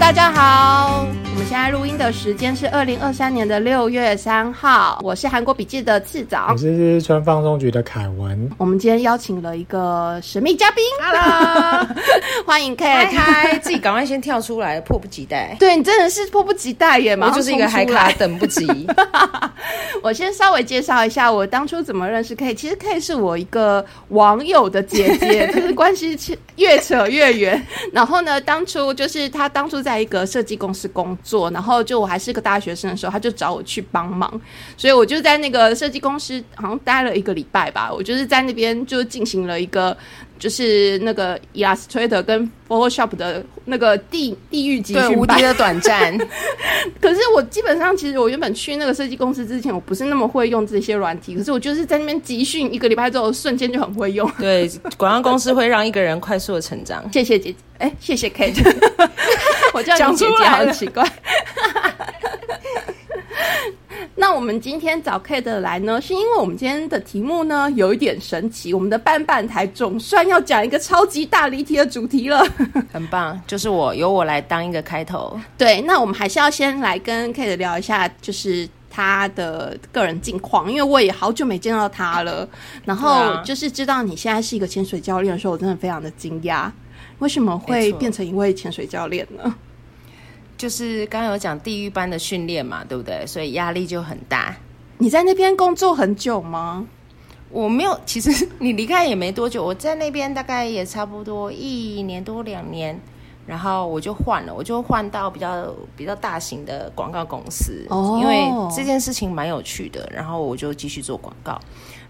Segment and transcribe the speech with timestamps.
[0.00, 1.07] 大家好，
[1.58, 4.96] 现在录音的时间是二零二三年的六月三号。
[5.02, 8.48] 我是韩国笔记的次长我，是日川放送局的凯文。
[8.56, 11.84] 我们今天邀请了一个神秘嘉宾 Hello，
[12.46, 13.10] 欢迎 Kate。
[13.12, 15.56] 嗨，自己赶快先跳出来，迫不及待。
[15.58, 17.16] 对你真的是迫不及待耶！
[17.16, 18.64] 马上我就是一个冲出嗨咖，来等不及。
[20.00, 22.54] 我先稍微介绍一下我当初怎么认识 K。
[22.54, 27.60] 其实 K 是我一个网友的姐姐， 就是关系切越扯越远。
[27.92, 34.28] 然后呢，当初就是他当初在一个设计公司工作，然后就我还是个大学生的时候，他就找我去帮忙，
[34.76, 37.92] 所以我就在那个设计公司好像待了一个礼拜吧。
[37.92, 39.96] 我就是在那边就进行了一个。
[40.38, 46.16] 就是那个 Illustrator 跟 Photoshop 的那个地地狱级对，无敌，的短暂。
[47.02, 51.34] 可是我基本上，其实我原本去那个设计公司之前，我不是那么会用这些软体。
[51.36, 54.30] 可是我就是在那边集训一个礼拜之后，瞬间就很会用。
[54.38, 57.02] 对，广告公司会让一个人快速的成长。
[57.12, 58.54] 谢谢姐姐，哎、谢谢 Kate，
[59.74, 61.04] 我叫讲你姐姐出来了好奇怪。
[64.20, 72.44] 那我们今天找 Kate 来呢，是因为我们今天的题目呢有一点神奇，我们的半半台总算要讲一个超级大离题的主题了。
[72.92, 75.38] 很棒，就是我由我来当一个开头。
[75.56, 82.48] 对，那我们还是要先来跟 Kate 聊一下，就是他的个人近况，因为我也好久没见到他了。
[82.84, 86.68] 然后就是知道你现在是一个潜水教练的时候，我真的非常的惊讶，
[87.18, 89.54] 为什么会变成一位潜水教练呢？
[90.56, 93.24] 就是刚刚有讲地狱般的训练嘛，对不对？
[93.26, 94.56] 所以压力就很大。
[94.98, 96.86] 你在那边工作很久吗？
[97.50, 103.00] 我没有，其实 你离开也没多久，我在那边大概也差不多一年多两年，
[103.46, 111.58] 然后我就换了，我就换到比较比较大型的广告公司，哦因为这件事情蛮有趣的，然后我就继续做广告，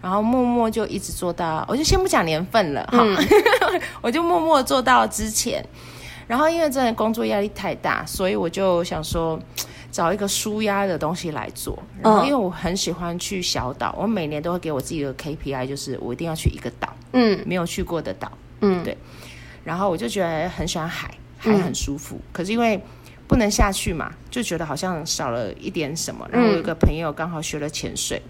[0.01, 3.05] 然后默默就一直做到，我就先不讲年份了哈，
[4.01, 5.65] 我就默默做到之前，
[6.27, 9.39] 然后因为真的工作压力太大，所以我就想说。
[9.91, 18.31] 找一个舒压的东西来做，然后嗯因为我很喜欢去小岛，我每年都会给我自己的 KPI，就是我一定要去一个岛，嗯没有去过的岛。
[18.61, 18.97] 嗯，对
[19.64, 22.20] 然后我就觉得很喜欢海，海很舒服。
[22.33, 22.79] 可是因为
[23.27, 26.29] 不能下去嘛，就觉得好像少了一点什么。
[26.31, 28.23] 然后我有一个朋友刚好学了潜水，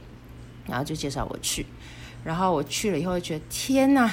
[0.68, 1.66] 然后就介绍我去。
[2.24, 4.10] 然后我去了以后，觉得天哪，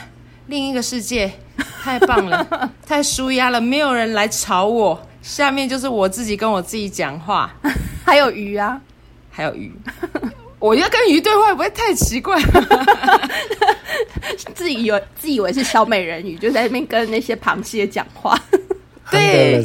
[0.47, 1.31] 另一个世界，
[1.83, 5.07] 太棒了， 太舒压了，没有人来吵我。
[5.21, 7.51] 下面就是我自己跟我自己讲话，
[8.05, 8.79] 还有鱼啊，
[9.31, 9.71] 还有鱼。
[10.59, 12.39] 我要跟鱼对话，会不会太奇怪？
[14.53, 18.39] 自己以为自以为是小美人鱼，就在那边跟那些螃蟹讲话。
[19.11, 19.63] 对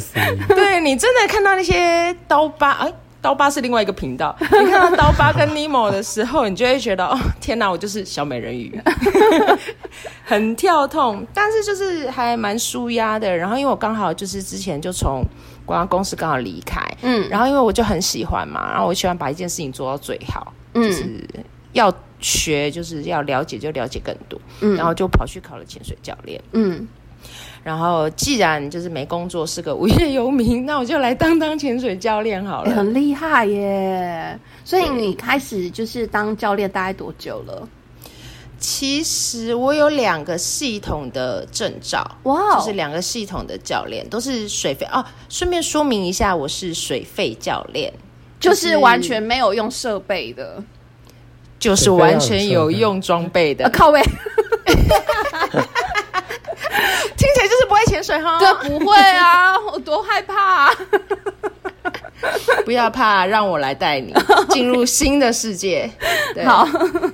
[0.49, 4.35] 对你真的看到那些刀疤，哎，刀疤是另外一个频道。
[4.39, 8.81] 你看到刀疤跟尼莫的时候，你就会觉得，哦，天哪，我就是小美人鱼，
[10.25, 13.35] 很跳痛，但是就是还蛮舒压的。
[13.35, 15.23] 然后因为我刚好就是之前就从
[15.65, 21.03] 广告公司刚好离开，嗯然后因为我就很喜欢嘛，然后我喜欢把一件事情做到最好，就是
[21.35, 21.43] 嗯
[21.73, 26.41] 要学，就是要了解就了解更多，嗯然后就跑去考了潜水教练。
[26.53, 26.87] 嗯，
[27.63, 32.71] 然后既然就是没工作，是个无业游民，那我就来当当潜水教练好了。
[32.71, 34.39] 欸很厉害耶！
[34.63, 37.67] 所以你开始就是当教练大概多久了？
[38.57, 45.03] 其实我有两个系统的证照，哇哦就是两个系统的教练都是水费哦。
[45.29, 47.91] 顺便说明一下，我是水费教练，
[48.39, 50.63] 就是完全没有用设备的，
[51.57, 53.99] 就是完全有用装备的呃，，靠背，
[57.43, 58.37] 就是不会潜水哈。
[58.39, 60.71] 这不会啊，我多害怕、啊。
[62.65, 64.13] 不要怕，让我来带你
[64.49, 65.89] 进入新的世界。
[66.33, 66.67] 对好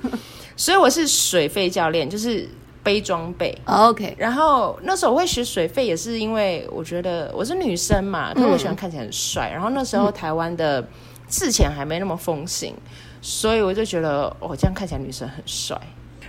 [0.54, 2.46] 所以我是水费教练，就是
[2.82, 3.56] 背装备。
[3.64, 9.48] ，OK，然后那时候我会学水费，也是因为我觉得我是女生嘛，可是我喜欢看起来很帅。
[9.50, 10.86] 然后那时候台湾的
[11.26, 12.74] 自潜还没那么风行，
[13.22, 15.80] 所以我就觉得哦，这样看起来女生很帅，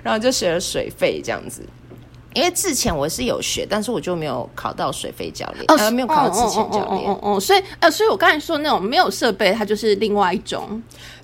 [0.01, 1.67] 然后就学了水费这样子。
[2.33, 7.09] 因为自潜我是有学，但是我就没有考到水费教练，呃，没有考到自潜教练。
[7.09, 10.81] 哦哦哦哦，所以呃，所以我刚才说那种没有设备，它就是另外一种，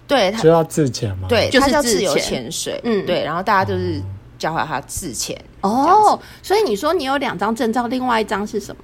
[0.07, 1.27] 对，他就要自潜吗？
[1.29, 4.01] 对，就是自由自潜潜水，嗯对，然后大家就是
[4.39, 6.19] 教会他自潜，哦。
[6.41, 8.81] 所以你说你有两张证照，另外一张是什么？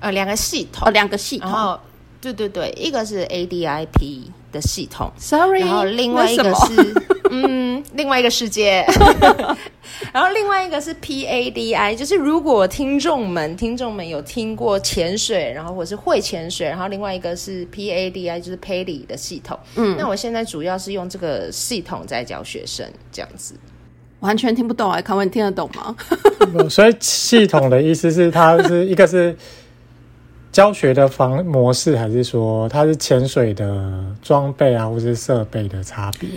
[0.00, 1.50] 呃，两个系统哦，，两个系统。
[1.50, 1.78] 然后
[2.20, 4.22] 对对对，一个是 ADIP
[4.52, 6.94] 的系统，Sorry，然后另外一个是
[7.30, 8.84] 嗯，另外一个世界，
[10.12, 19.58] 然后另外一个是 PADI，就是如果听众们听众们有听过潜水，然后或是会潜水，然后另外一个是 PADI，就是 PADI 的系统。
[19.76, 23.54] 嗯，那我现在主要是用这个系统在教学生，这样子。
[24.20, 25.94] 完全听不懂哎，康文你听得懂吗？
[26.70, 29.36] 所以系统的意思是它是一个是
[30.50, 36.28] 教学的方模式，还是说它是潜水的装备啊，或是设备的差别？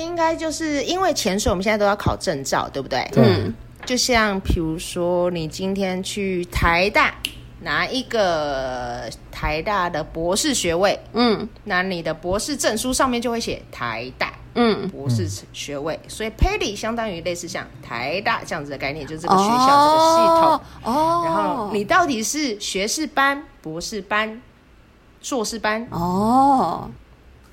[0.00, 3.08] 应该就是因为潜水，我们现在都要考证照，对不对？
[3.12, 3.52] 对，
[3.84, 7.14] 就像比如说，你今天去台大
[7.60, 11.48] 拿一个台大的博士学位，嗯。
[11.64, 20.60] 那你的博士证书上面就会写台大嗯，博士学位，所以 Pady 相当于类似像台大这样子的概念，就是这个学校、这个系统。
[20.82, 24.40] 哦，然后你到底是学士班、博士班、
[25.22, 26.90] 硕士班，哦，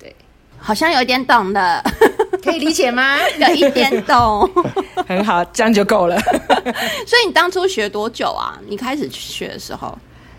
[0.00, 0.16] 对，
[0.58, 2.05] 好像有一点懂了，可
[2.56, 3.18] 以理解吗？
[3.38, 4.50] 有一点懂。
[5.06, 6.18] 很好，这样就够了。
[7.06, 8.58] 所以你当初学多久啊？
[8.66, 9.96] 你开始学的时候？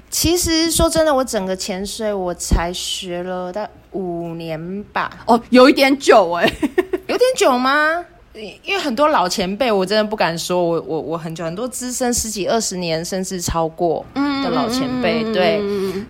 [0.09, 6.49] 其实说真的，我整个潜水我才学了大概五年吧，哦，有一点久哎、
[7.07, 8.05] 有点久吗？
[8.63, 15.59] 因为很多老前辈，我真的不敢说我我我很久，很多资深十几二十年甚至超过的老前辈，对，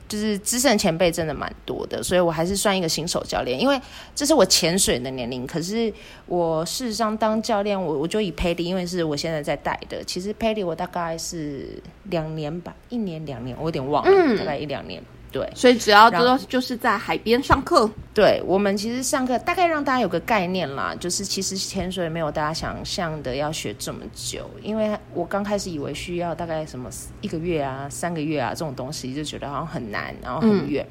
[0.08, 3.80] 就是资深前辈真的蛮多的，所以我还是算一个新手教练，因为
[4.16, 5.46] 这是我潜水的年龄。
[5.48, 5.92] 可是
[6.26, 15.02] 我事实上当教练，我我就以佩利，因为是我现在在带的，其实佩利我大概是两年吧，一年两年，我有点忘了，大概一两年。
[15.32, 16.10] 对所以只要
[16.48, 26.90] 就是在海边上课，对，我们其实上课大概让大家有个概念啦，就是其实潜水没有大家想象的要学这么久，因为我刚开始以为需要大概什么
[27.22, 30.88] 一个月啊、三个月啊这种东西，就觉得好像很难，然后很远。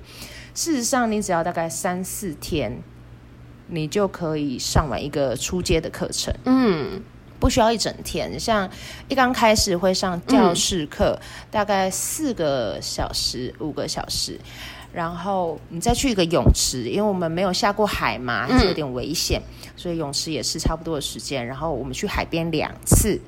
[0.54, 2.78] 事实上，你只要大概三四天，
[3.68, 6.34] 你就可以上完一个初阶的课程。
[6.44, 7.02] 嗯，
[7.38, 8.68] 不需要一整天，像
[9.08, 11.18] 一刚开始会上教室课，
[11.50, 14.40] 大概四个小时、五个小时，
[14.92, 19.40] 然后你再去一个泳池，因为我们没有下过海嘛，还是有点危险，
[19.76, 21.46] 所以泳池也是差不多的时间。
[21.46, 23.20] 然后我们去海边两次，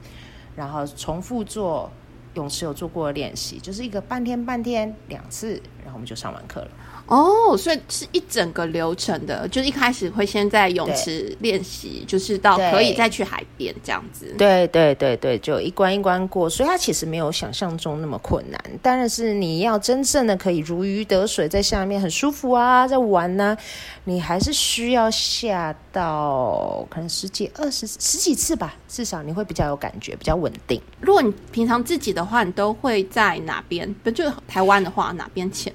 [0.56, 1.90] 然后重复做
[2.34, 6.68] 泳池有做过的练习，就是一个半天半天两次，然后我们就上完课了。
[7.08, 14.34] 哦，所以是一整个流程的，就是一开始会先在泳池练习，就是到可以再去海边这样子。
[14.36, 18.60] 对对对对，就一关一关过，所以它其实没有想象中那么困难。
[18.82, 23.56] 当然是你要真正的可以如鱼得水，在下面很舒服啊，在玩呢、
[24.04, 30.78] 你还是需要下到可能十几、二十、十几次吧，至少你会比较有感觉，比较稳定。
[31.00, 33.92] 如果你平常自己的话，你都会在哪边？
[34.04, 35.72] 不就台湾的话，哪边潜？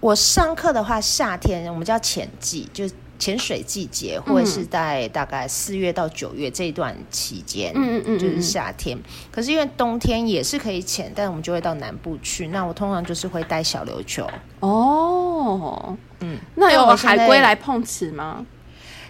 [0.00, 8.98] 我上课的话，夏天我们叫潜季，就是潜水季节，或者是在大概四月到九月这一段期间，嗯嗯嗯就是夏天。
[9.30, 12.48] 可是因为冬天也是可以潜，但我们就会到南部去。
[12.48, 14.26] 那我通常就是会带小琉球，
[14.60, 18.46] 哦，嗯，那有海龟来碰瓷吗？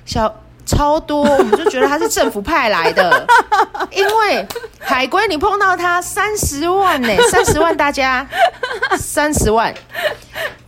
[0.04, 3.26] 小超多，我们就觉得他是政府派来的，
[3.90, 4.46] 因为
[4.78, 8.26] 海龟你碰到他三十万呢、三十万大家
[8.96, 9.74] 三十万。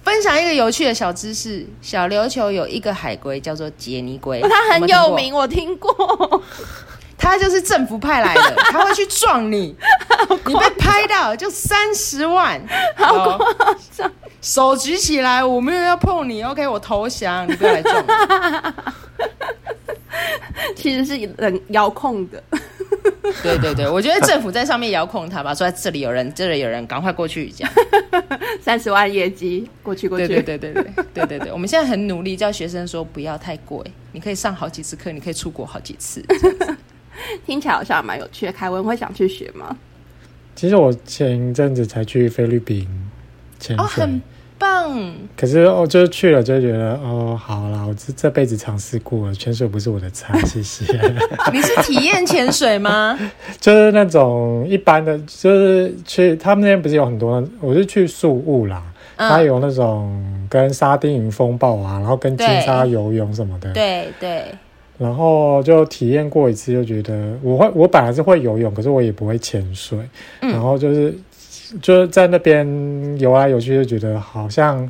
[0.03, 6.43] 分享一个有趣的小知识：小琉球有一个海龟叫做杰尼龟，它很有名，我听过。
[7.23, 9.77] 它就是政府派来的， 他会去撞你，
[10.45, 12.61] 你被拍到就三十万，
[12.97, 14.11] 好夸张！
[14.41, 18.13] 手举起来，我没有要碰你，OK，我投降，你不要来撞我。
[20.75, 22.43] 其实是人遥控的。
[23.41, 27.73] 对对对，我觉得政府在上面遥控他吧，说这里有人，这里有人，赶快过去这样。
[28.61, 30.27] 三十万业绩，过去过去。
[30.27, 36.21] 对对对对对对对对，我们现在很努力叫学生说不要太贵，你可以上好几次课，你可以出国好几次。
[37.47, 38.53] 听起来好像蛮有趣的。
[38.53, 39.77] 凯文会想去学吗？
[40.55, 42.87] 其实我前一阵子才去菲律宾
[43.59, 44.21] 潜哦，水，很
[44.59, 50.85] 棒，可是我就是去了就觉得哦，好啦，我这这辈子尝试过了，潜水不是我的菜，谢谢。
[51.53, 53.19] 你是体验潜水吗？
[53.59, 58.83] 就是那种一般的，就是去他们那边不是有很多，我是去宿务啦，
[59.17, 64.45] 嗯它有那种跟沙丁鱼风暴啊，然后跟金沙游泳什么的，对对，
[64.99, 69.99] 然后就体验过一次，就觉得我会，我本来是会游泳，可是我也不会潜水，
[70.41, 70.51] 嗯。
[70.51, 71.15] 然后就是
[71.81, 72.67] 就是在那边
[73.19, 74.89] 游来游去，就觉得好像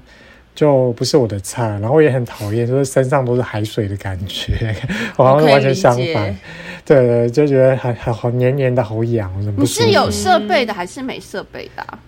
[0.54, 4.74] 就不是我的菜，然后也很讨厌，就是身上都是海水的感觉，
[5.16, 6.36] 我好像完全相反。
[6.84, 9.64] 对对，就觉得很很好黏黏的，好痒，你。
[9.64, 11.98] 是有设备的还是没设备的啊、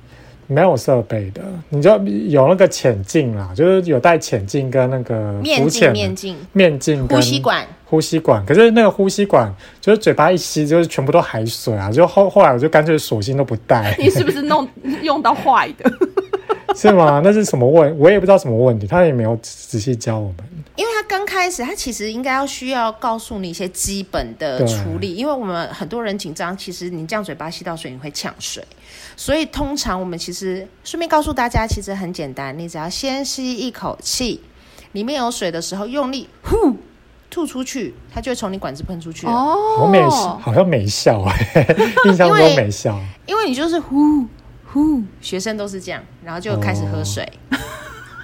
[0.47, 1.91] 没有设备的，你就
[2.29, 7.67] 有那个潜镜啦，就是有带潜镜跟那个面镜浮潜的面镜，面镜跟呼吸管。
[7.87, 11.93] 呼吸管，可是那个呼吸管就是嘴巴一吸，就是全部都海水啊！
[11.93, 14.67] 就后后来我就干脆索性都不带， 你是不是弄
[15.03, 15.89] 用到坏的？
[16.79, 17.21] 是吗？
[17.25, 17.99] 那是什么问？
[17.99, 20.37] 我也不知道什么问题，他也没有仔细教我们。
[20.77, 28.65] 因为他刚开始，他其实应该要需要告诉你一些基本的对处理，因为我们很多人紧张，其实你这样嘴巴吸到水，你会呛水，
[29.17, 34.41] 所以通常我们其实顺便告诉大家，其实很简单，你只要先吸一口气，
[34.93, 36.77] 里面有水的时候用力呼
[37.31, 39.33] 吐出去，它就会从你管子喷出去了。
[39.33, 41.67] 哦，好美好像没笑哎，
[42.07, 43.01] 印象中没笑。
[43.27, 44.27] 因为你就是呼
[44.75, 47.27] 呼，学生都是这样，然后就开始喝水，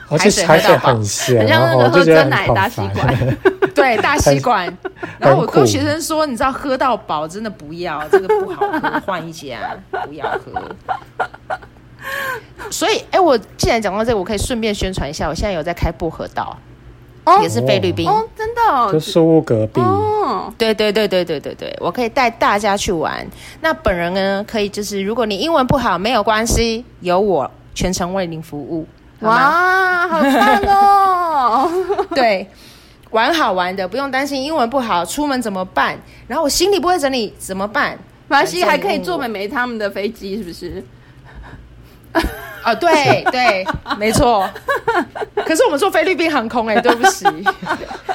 [0.08, 3.38] 而且海水很咸，很像那个喝然后我就觉得真奶大吸管。
[3.72, 4.78] 对，大吸管。
[5.18, 10.76] 然后我跟学生说，你知道喝到饱真的不要，这个不好喝，换一家不要喝。
[12.70, 16.56] 所以，哎，我既然讲到这个，我可以顺便宣传一下，我现在有在开薄荷道，
[17.24, 18.08] 哦也是菲律宾。
[18.08, 19.80] 哦，真的哦就书屋隔壁。
[19.80, 23.26] 哦，对对对对对对对，我可以带大家去玩。
[23.60, 28.86] 那本人呢，可以就是如果你英文不好没有关系，有我全程为您服务，
[29.20, 31.70] 哇，好棒哦！
[32.14, 32.46] 对，
[33.10, 35.98] 玩好玩的，不用担心英文不好，出门怎么办？
[36.26, 37.98] 然后我行李不会整理怎么办？
[38.28, 40.82] 马来西亚还可以坐美眉他们的飞机，是不是？
[42.64, 43.66] 哦，对对，
[43.98, 44.48] 没错。
[45.46, 47.24] 可是我们坐菲律宾航空、哎， 对不起，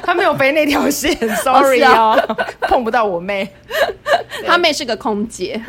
[0.04, 2.16] 他没有飞那条线， sorry 哦，
[2.62, 3.48] 碰不到我妹
[4.46, 5.60] 他妹是个空姐，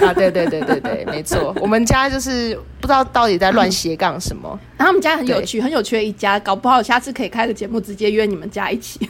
[0.00, 0.12] 啊！
[0.14, 4.48] 对对对对对，没错，我们家就是不知道到底在乱斜杠什么。
[4.76, 9.08] 然后他们家很有趣，很有趣的一家，搞不好下次可以开个节目，直接约你们家一起。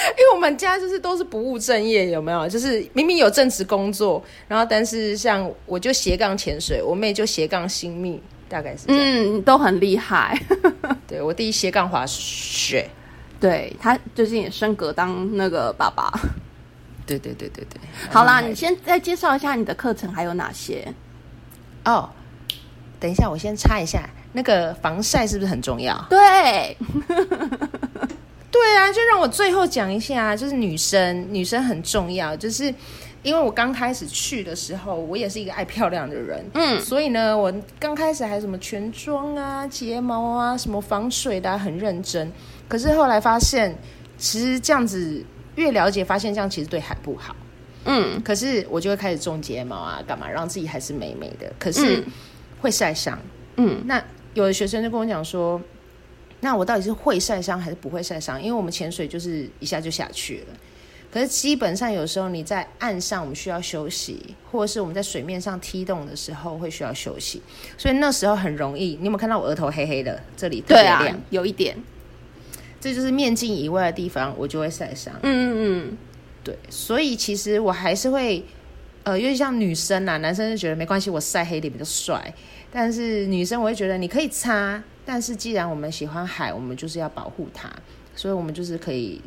[0.16, 2.48] 因为我们家就是都是不务正业，有没有？
[2.48, 8.84] 就是明明有正职工作，然后但是像我就斜杠潜水，我妹就斜杠新密，大概是。
[8.88, 10.38] 嗯，都很厉害。
[11.06, 12.88] 对我弟斜杠滑雪，
[13.40, 16.10] 对他最近也升格当那个爸爸。
[17.06, 17.80] 对对对对对。
[18.10, 20.86] 好啦，你先再介绍一下你的课程还有哪些？
[21.84, 22.08] 哦，
[23.00, 26.06] 等一下，我先插一下，那个防晒是不是很重要？
[26.08, 26.76] 对，
[28.50, 32.64] 对啊，就让我最后讲一下，就是女生，女生很重要，就是
[33.22, 42.30] 因为我刚开始去的时候，我也是一个爱漂亮的人，嗯所以呢，我刚开始还什么全妆啊、睫毛啊、什么防水的、啊，很认真。
[42.68, 43.76] 可是后来发现，
[44.16, 47.36] 其实这样子越了解，发现这样其实对海不好。
[47.84, 52.04] 嗯可是我就会开始种睫毛啊，干嘛让自己还是美美的，可是嗯
[52.60, 53.18] 会晒伤。
[53.56, 54.02] 嗯那
[54.34, 55.60] 有的学生就跟我讲说，
[56.40, 58.40] 那我到底是会晒伤还是不会晒伤？
[58.40, 60.56] 因为我们潜水就是一下就下去了。
[61.12, 67.42] 可是基本上有时候你在岸上我们需要休息，或者是我们在水面上踢动的时候会需要休息，
[67.76, 68.96] 所以那时候很容易。
[69.00, 70.22] 你有没有看到我额头黑黑的？
[70.36, 71.76] 这里特别亮，，有一点。
[72.80, 75.12] 这就是面镜以外的地方，我就会晒伤。
[75.22, 75.98] 嗯嗯
[76.42, 78.42] 对，所以其实我还是会，
[79.02, 82.32] 呃，因为像女生啦，男生就觉得没关系，我晒黑点比较帅。
[82.72, 87.68] 但是女生我会觉得你可以擦，但是既然我们喜欢海，我们就是要保护它，
[88.14, 89.20] 所以我们就是可以，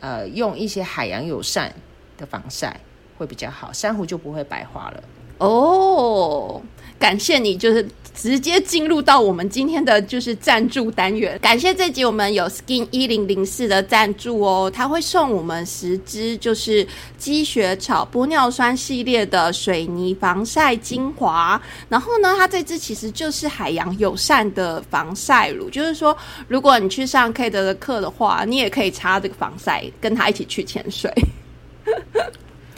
[0.00, 1.74] 呃，用一些海洋友善
[2.18, 2.78] 的防晒
[3.16, 5.02] 会比较好，珊瑚就不会白化了。
[5.38, 6.60] 哦，
[7.00, 11.38] 感谢你，就是直接进入到我们今天的就是赞助单元。
[11.40, 21.60] 感谢这集我们有 Skin 一零零四的赞助哦，他会送我们十支就是积雪草玻尿酸系列的水泥防晒精华。
[21.88, 26.14] 然后呢，它这支其实就是海洋友善的防晒乳，就是说
[26.48, 31.10] 如果你去上 K 的课的话，你也可以擦这个防晒，跟他一起去潜水。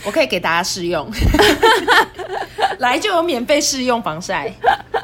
[0.05, 1.11] 我可以给大家试用，
[2.79, 4.53] 来就有免费试用防晒。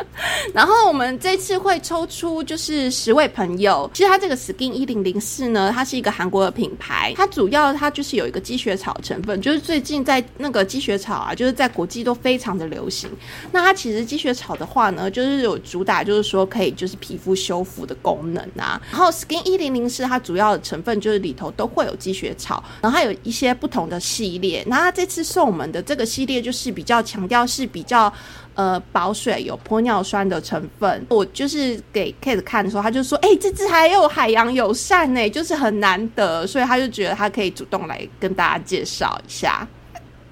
[0.54, 3.90] 然后我们这次会抽出就是十位朋友。
[3.92, 13.10] 其实它这个 Skin 一零零四呢，它是一个韩国的品牌，它主要它就是有一个积雪草成分，就是最近在那个积雪草啊，就是在国际都非常的流行。
[13.52, 18.80] 那它其实积雪草的话呢，就是有主打就是说可以就是皮肤修复的功能啊。
[18.90, 24.64] 然后 Skin 一零零四它主要的成分就是里头都会有积雪草，然后它有一些不同的系列。
[24.66, 28.12] 那它这次送我们的这个系列就是比较强调是比较。
[28.58, 39.64] 呃，保水有玻尿酸的成分，我就是给 Kate 看的时候，他就说：“哎、这支还有海洋友善呢，就是很难得，所以他就觉得他可以主动来跟大家介绍一下。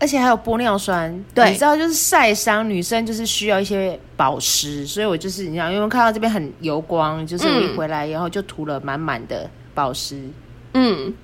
[0.01, 10.21] 而且还有玻尿酸，对你知道，就是晒伤，女生就是需要一些保湿，所以我就是你知道，因为看到这边很油光，就是我一嗯回来然后就涂了满满的保湿。
[10.75, 11.15] 嗯，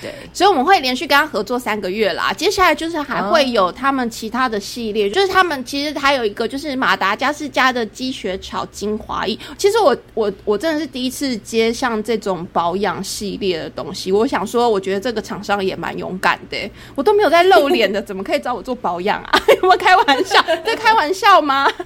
[0.00, 2.32] 对，所以我们会连续跟他合作三个月啦。
[2.32, 9.38] 接下来就是还会有他们其他的系列，就是他们其实还有一个就是马达加斯加的积雪草精华液。
[9.56, 14.12] 其实我我我真的是第一次接像这种保养系列的东西。
[14.12, 19.40] 我想说，我觉得这个厂商也蛮勇敢的，我都没有在露脸的， 怎么可以找我做保养啊？
[19.60, 20.40] 有没有开玩笑？
[20.64, 21.68] 在开玩笑吗？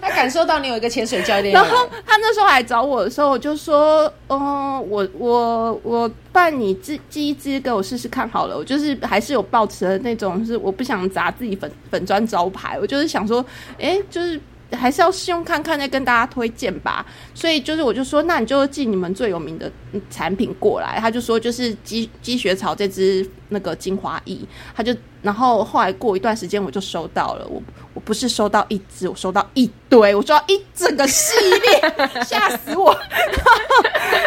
[0.00, 6.72] 他感受到你有一个潜水教练，然后他那时候来找我的时候，我就说：“嗯，我我我办你
[7.08, 13.44] 寄一支给我试试看好了。”我就是还是有抱持的那种，是我不想砸自己粉粉砖招牌，我就是想说，
[13.78, 14.40] 哎，就是
[14.72, 17.04] 还是要试用看看，再跟大家推荐吧。
[17.34, 19.70] 所以就是我就说，那你就寄你们最有名的
[20.10, 20.98] 产品过来。
[21.00, 24.38] 他就说，就是积积雪草这支那个精华液，
[24.74, 24.94] 他就
[25.26, 27.60] 然后后来过一段时间我就收到了我。
[27.92, 32.94] 我不是收到一只，我收到一堆，我收到一整个系列， 吓死我！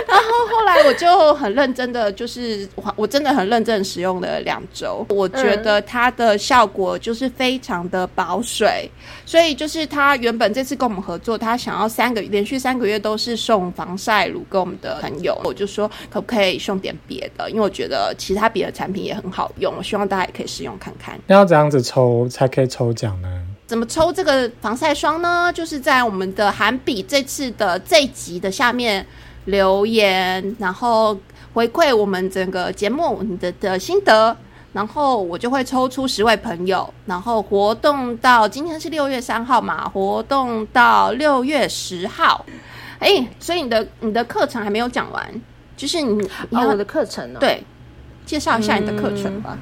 [0.08, 8.90] 然后后来我就很认真的，就是我我真的很认真使用了两周，我觉得它的效果就是非常的保水，
[9.24, 21.20] 所以就是他原本这次跟我们合作，他想要三个连续三个月都是送防晒乳给我们的朋友，我就说可不可以送点别的，因为我觉得其他别的产品也很好用，我希望大家也可以试用看看。
[21.28, 23.28] 要怎样子抽才可以抽奖呢？
[23.68, 25.52] 怎么抽这个防晒霜呢？
[25.54, 29.06] 就是在我们的韩比这次的这集的下面
[29.46, 31.16] 留言，然后
[31.54, 34.36] 回馈我们整个节目你的的心得，
[34.74, 42.44] 然后我就会抽出十位朋友，然后活动到今天是六月三号嘛，活动到六月十号。
[42.98, 45.42] 哎，所以你的你的课程还没有讲完，
[45.78, 47.40] 就是你你我的课程呢？
[47.40, 47.64] 对，
[48.26, 49.56] 介绍一下你的课程吧。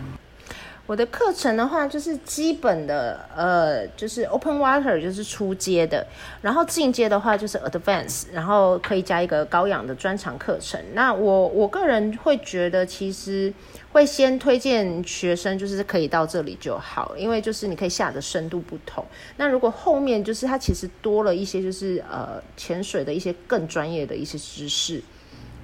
[0.87, 6.07] 我的课程的话，就是基本的，呃，就是 Open Water 就是初阶的，
[6.41, 10.81] 然后进阶的话就是 Advance，然后可以加一个高氧的专长课程。
[10.93, 13.53] 那我我个人会觉得，其实
[13.91, 19.05] 会先推荐学生就是可以到这里就好，因为就是你可以下的深度不同。
[19.35, 25.03] 那如果后面就是它其实多了一些，就是呃潜水的一些更专业的一些知识。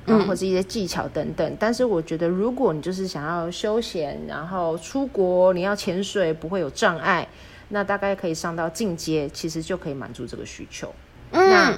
[0.05, 7.25] 嗯，或者一些技巧等等，但是我觉得，如果你就是想要休闲，然后出国，你要潜水不会有障碍，
[7.69, 10.93] 那大概可以上到进阶，其实就可以满足这个需求。
[11.31, 11.73] 那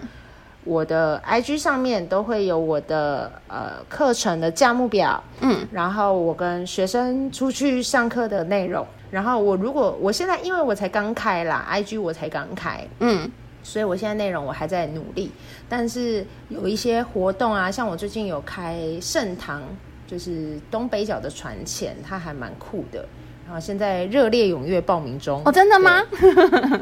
[0.64, 13.30] 我的 IG 上面都会有我的呃课程的价目表，嗯，然后我跟学生出去上课的内容，然后我如果我现在因为我才刚开啦，IG 我才刚开，嗯。
[13.66, 15.32] 所以我现在内容我还在努力，
[15.68, 19.64] 但是有一些活动啊，像我最近有开盛唐，
[20.06, 23.04] 就是东北角的船前，它还蛮酷的。
[23.44, 25.42] 然后现在热烈踊跃报名中。
[25.44, 26.04] 哦，真的吗？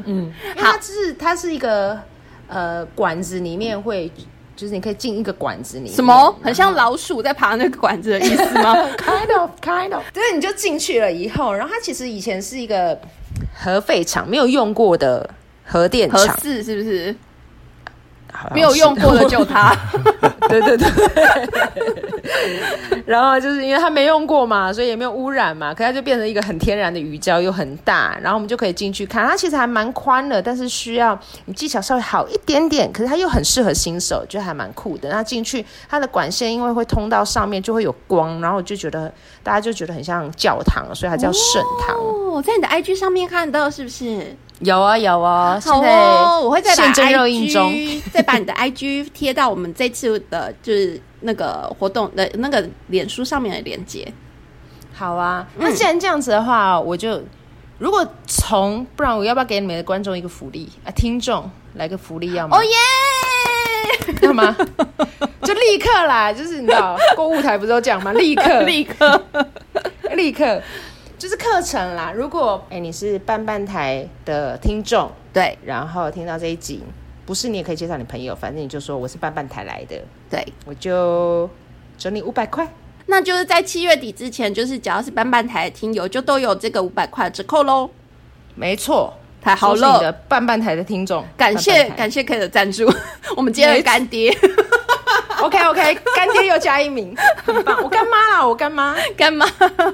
[0.06, 1.98] 嗯， 它是它是一 of
[2.48, 4.12] 呃管子里面会，
[4.54, 8.76] 就是你可以进一个管子里，什么很像老鼠在爬那个管子的意思吗？
[9.00, 10.04] Kind of, kind of。
[10.14, 13.00] 对，你就进去了以后，然后它其实以前是一个
[13.54, 15.30] 核废厂，没有用过的。
[15.66, 17.16] 核电厂是是不是
[18.54, 19.76] 没有用过的就它？
[20.50, 20.88] 对对 对。
[23.06, 29.28] 然后就是因为它没用过嘛，所以也没有污染嘛，可它就变成一个很天然的鱼礁，又很大，然后我们就可以进去看。
[29.28, 35.10] 它其实还蛮宽的，但是需要你技巧稍微好一点点，可是它又很适合新手，就还蛮酷的。
[35.10, 39.12] 那进去它的管线因为会通到上面，就会有光，然后我就觉得
[39.44, 41.96] 大家就觉得很像教堂，所以它叫圣堂。
[41.98, 44.36] 哦，在你的 IG 上面看到是不是？
[44.60, 54.12] 有啊有啊，好哦，我会再把 IG 再把你的 IG 贴到我们这次的，就是那个活动的那个脸书上面的链接。
[54.94, 57.22] 好啊，那既然这样子的话，我就
[57.80, 60.92] 如果从不然，我要不要给你们的观众一个福利啊？
[60.92, 62.56] 听众来个福利要吗？
[62.58, 62.70] 哦耶，
[64.22, 64.56] 要吗？
[65.44, 68.14] 就立刻啦，就是你知道购物台不是都讲吗？
[68.14, 69.26] 立刻 立刻
[70.16, 70.62] 立刻。
[71.18, 76.84] 就是课程啦，如果哎你是半半台的听众，对，然后听到这一集，
[77.26, 79.96] 不是你也可以介绍你朋友，反正你就说我是半半台来的，
[80.30, 81.50] 对，我就
[81.98, 82.68] 整你五百块，
[83.06, 87.90] 那就是在七月底之前，就是只要是半半台的听友，就都有这个五百块折扣喽。
[88.56, 92.90] 没错，太好了，的半半台的听众，感谢感谢 K 的赞助，
[93.36, 94.36] 我们接了干爹。
[95.42, 97.84] OK OK，干爹又加一名，很棒！
[97.84, 99.46] 我干妈啦，我干妈，干妈，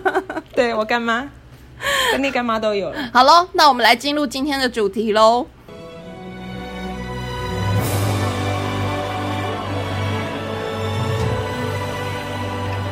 [0.53, 1.27] 对我干妈，
[2.11, 2.95] 干爹干妈都有了。
[3.11, 5.47] 好喽，那我们来进入今天的主题喽。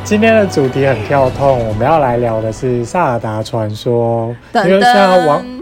[0.03, 4.33] 今天的主题很跳痛，我们要来聊的是《萨尔达传说》，
[4.65, 5.43] 因为现在王《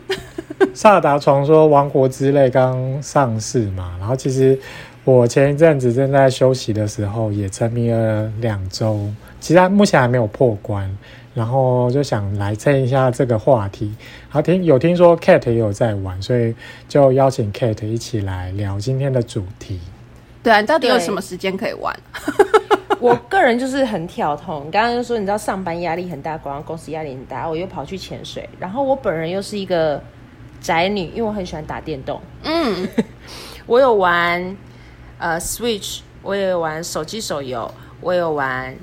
[0.74, 4.60] 萨尔达传说：王国之泪》刚上市嘛，然后其实。
[5.06, 9.08] 我前一阵子正在休息的时候，也沉迷了两周，
[9.39, 10.89] 其实目前还没有破关，
[11.36, 13.94] 然后就想来蹭一下这个话题。
[14.30, 16.56] 好听有听说 Kate 也有在玩，所以
[16.89, 19.80] 就邀请 Kate 一起来聊今天的主题。
[20.41, 21.96] 对啊，你到底有什么时间可以玩？
[23.00, 24.72] 我个人就是很跳痛。
[24.72, 30.02] 刚刚就说你知道上班压力很大，广告公司压力很大，我又跑去潜水，然后我本人又是一个
[30.65, 32.21] 宅女，因为我很喜欢打电动。
[32.43, 32.88] 嗯，
[33.67, 34.58] 我有玩
[35.19, 38.75] 呃 Switch，我也有玩手机手游，我有玩。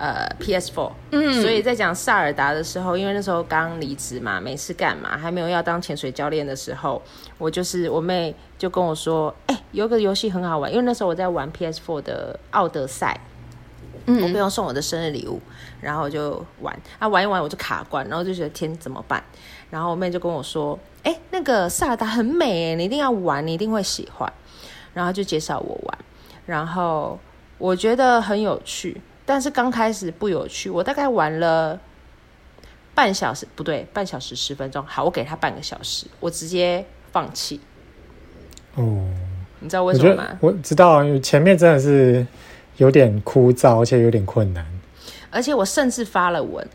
[0.00, 7.02] 呃，PS4，嗯，所以在讲萨尔达的时候，因为那时候刚离职嘛，没事干嘛，还没有要当潜水教练的时候，
[7.36, 13.20] 我就是我妹就跟我说，哎，有个游戏很好玩，因为那时候我在玩 PS4 的奥德赛，
[14.08, 15.40] 嗯，我朋友送我的生日礼物，
[15.80, 19.22] 然后我就玩，啊，玩一玩我就卡关，然后就觉得天怎么办？
[19.70, 24.32] 然后我妹就跟我说，哎，那个萨尔达很美，你一定要玩，你一定会喜欢，
[24.94, 25.98] 然后就介绍我玩，
[26.46, 27.18] 然后
[27.58, 29.00] 我觉得很有趣。
[29.26, 31.78] 但是刚开始不有趣，我大概玩了
[32.94, 34.82] 半小时，不对，半小时十分钟。
[34.86, 37.60] 好，我给他半个小时，我直接放弃。
[38.74, 39.04] 哦，
[39.60, 40.38] 你知道为什么吗？
[40.40, 42.26] 我知道，因为前面真的是
[42.78, 44.66] 有点枯燥，而且有点困难。
[45.30, 46.66] 而且我甚至发了文，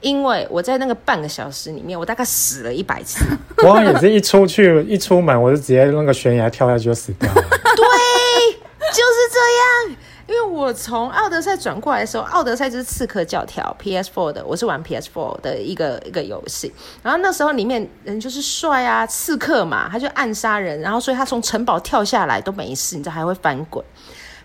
[0.00, 3.24] 因为我在那个半个小时里面，我大概死了一百次。
[3.66, 7.34] 我也是一出去一出门，我就直接那个悬崖跳下去就死掉了。
[7.42, 8.52] 对，
[8.92, 9.96] 就是这样。
[10.28, 16.72] 因为我从奥德赛转过来的时候，奥德赛就是刺客教条 PS4 的，我是玩 PS4 的一个一个游戏。
[17.02, 23.84] 然后那时候里面人就是帅啊，刺客嘛，他就暗杀人，然后所以他从城堡跳下来都没事，你知道还会翻滚。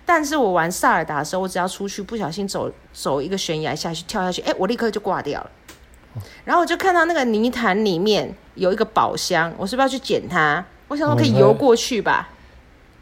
[0.06, 5.50] 但是我玩萨尔达的时候，我只要出去不小心走走一个悬崖下去跳下去，哎，我立刻就挂掉了。
[6.44, 10.64] 然后我就看到那个泥潭里面有一个宝箱，我是不是要去捡它？
[10.88, 12.30] 我想说可以游过去吧。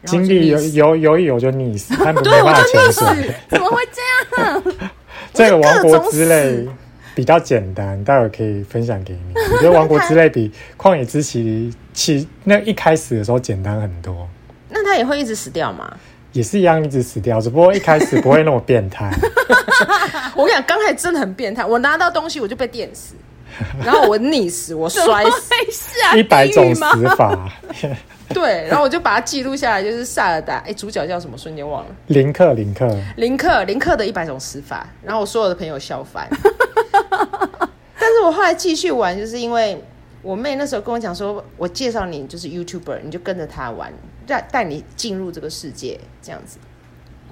[0.06, 3.04] 经历游游游一游就溺死， 对，我就溺死，
[3.48, 4.62] 怎么会这样？
[5.32, 6.68] 这个王国之泪
[7.14, 9.20] 比较简单，待会可以分享给你。
[9.52, 14.28] 我觉得王国之泪比旷野之息起那一开始的时候简单很多。
[14.68, 15.96] 那他也会一直死掉吗？
[16.34, 19.10] 也是一样一直死掉，只不过一开始不会那么变态。
[20.36, 23.14] 我跟你讲，刚才真的很变态，我拿到东西我就被电死，
[23.82, 25.24] 然后我溺死，我摔
[25.70, 26.82] 死，一百种死
[27.16, 27.48] 法。
[28.30, 31.38] 对，然后我就把它记录下来，就是萨尔达，哎，主角叫什么？
[31.38, 31.90] 瞬间忘了。
[32.08, 34.86] 林克，林克，林克，林克的一百种死法。
[35.04, 36.28] 然后我所有的朋友笑翻。
[38.00, 39.80] 但是我后来继续玩，就是因为
[40.24, 43.92] 我妹那时候跟我讲说，我介绍你就是 YouTuber，你就跟着他玩，
[44.26, 46.58] 带带你进入这个世界这样子。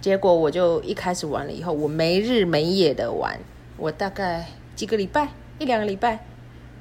[0.01, 3.39] 结果我就一开始玩了以后，我没日没夜的玩，
[3.79, 5.29] 我大概几个礼拜，
[5.59, 6.25] 一两个礼拜，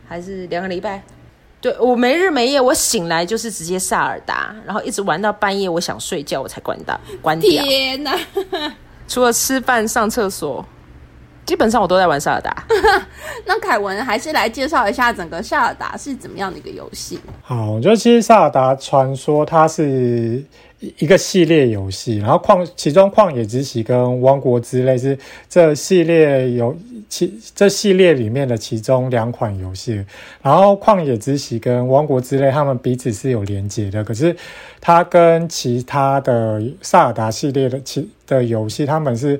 [0.05, 1.01] 还是两个礼拜。
[1.61, 7.63] 对我没日没夜，我醒来就是直接萨尔达，然后一直玩到半夜，我想睡觉我才关掉关掉。
[7.63, 8.19] 天哪！
[9.07, 10.65] 除了吃饭、上厕所，
[11.51, 12.63] 基本上我都在玩塞尔达。
[13.45, 17.19] 那凯文还是来介绍一下整个塞尔达是怎么样的一个游戏。
[17.41, 20.41] 好，我觉得其实塞尔达传说它是。
[20.97, 25.15] 一个系列游戏，然后旷其中旷野之息跟王国之泪是
[25.47, 26.75] 这系列游
[27.07, 30.03] 其这系列里面的其中两款游戏，
[30.41, 34.35] 然后旷野之息跟王国之泪他们彼此是有连接的，可是
[34.79, 39.39] 它跟其他的塞尔达系列的其的游戏，他们是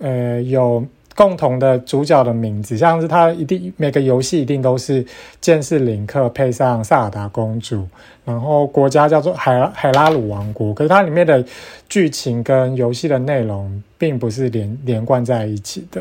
[0.00, 0.84] 呃有。
[1.16, 5.04] 共同的主角的名字，像是他一定每个游戏一定都是
[5.40, 7.86] 剑士林克配上萨尔达公主，
[8.24, 10.72] 然后国家叫做海海拉鲁王国。
[10.72, 11.44] 可是它里面的
[11.88, 16.00] 剧情跟游戏的内容并不是连连贯在一起的。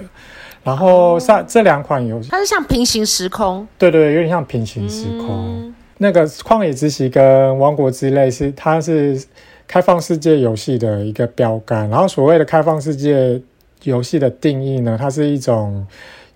[0.64, 5.74] 然后萨这两款游戏，它是像平行时空，对对，有点像平行时空。
[5.98, 9.22] 那个旷野之息跟王国之泪是它是
[9.68, 11.90] 开放世界游戏的一个标杆。
[11.90, 13.42] 然后所谓的开放世界。
[13.84, 14.98] 游戏的定义呢？
[15.00, 15.86] 它是一种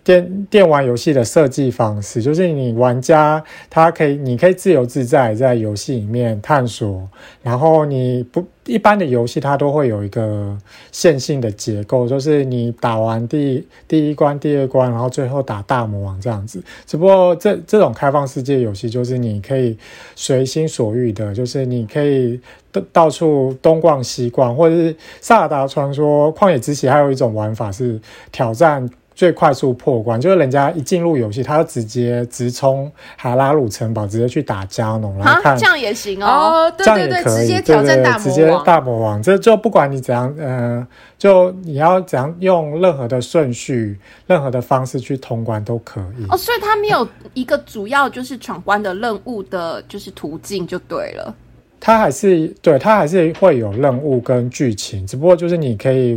[0.04, 7.08] 电电玩游戏的设计方式，就是你玩家他可以，你可以自由自在在游戏里面探索，
[7.42, 8.46] 然后你不。
[8.66, 10.58] 一般的游戏它都会有一个
[10.89, 16.63] 线性的结构，就是你打完第第一关、第二关，然后最后打大魔王这样子。
[16.86, 19.78] 只不过这这种开放世界游戏，就是你可以
[20.16, 22.39] 随心所欲的，就是你可以
[22.72, 28.00] 到到处东逛西逛，或者是《萨尔达传说：旷野之息》还有一种玩法是
[28.32, 28.89] 挑战。
[29.15, 39.21] 最快速破关就是人家一进入游戏，他就直接直冲海拉鲁城堡，直接去打加农，然后看这样也行哦，这样也可以，直接挑战大魔王，直接大魔王。
[39.21, 40.86] 这就不管你怎样，呃，
[41.17, 46.26] 就你要怎样用任何的顺序、任何的方式去通关都可以。
[46.30, 51.36] 哦，所以它没有一个主要就是闯关的任务的，就是途径就对了。
[51.80, 56.15] 它还是对，它还是会有任务跟剧情，只不过就是你可以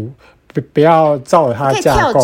[0.55, 2.21] 不不要照着它的架构。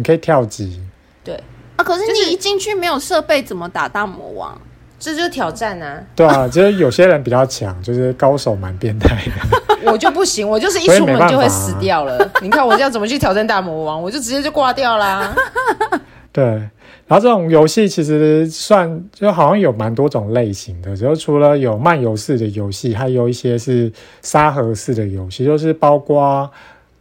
[0.00, 0.80] 你可以跳级。
[1.22, 1.34] 对
[1.76, 4.58] 啊，可是你一进去没有设备，怎么打大魔王？
[4.98, 6.02] 这就是挑战啊！
[6.16, 9.62] 对啊，就是有些人比较强，就是高手蛮变态的。
[9.92, 12.30] 我就不行，我就是一出门就会死掉了。
[12.40, 14.02] 你看我这样怎么去挑战大魔王？
[14.02, 15.34] 我就直接就挂掉啦。
[16.32, 16.70] 对，然
[17.08, 26.50] 后这种游戏其实算就好像有蛮多种类型的，就除了有漫游式的游戏，还有一些是沙盒式的游戏，就是包括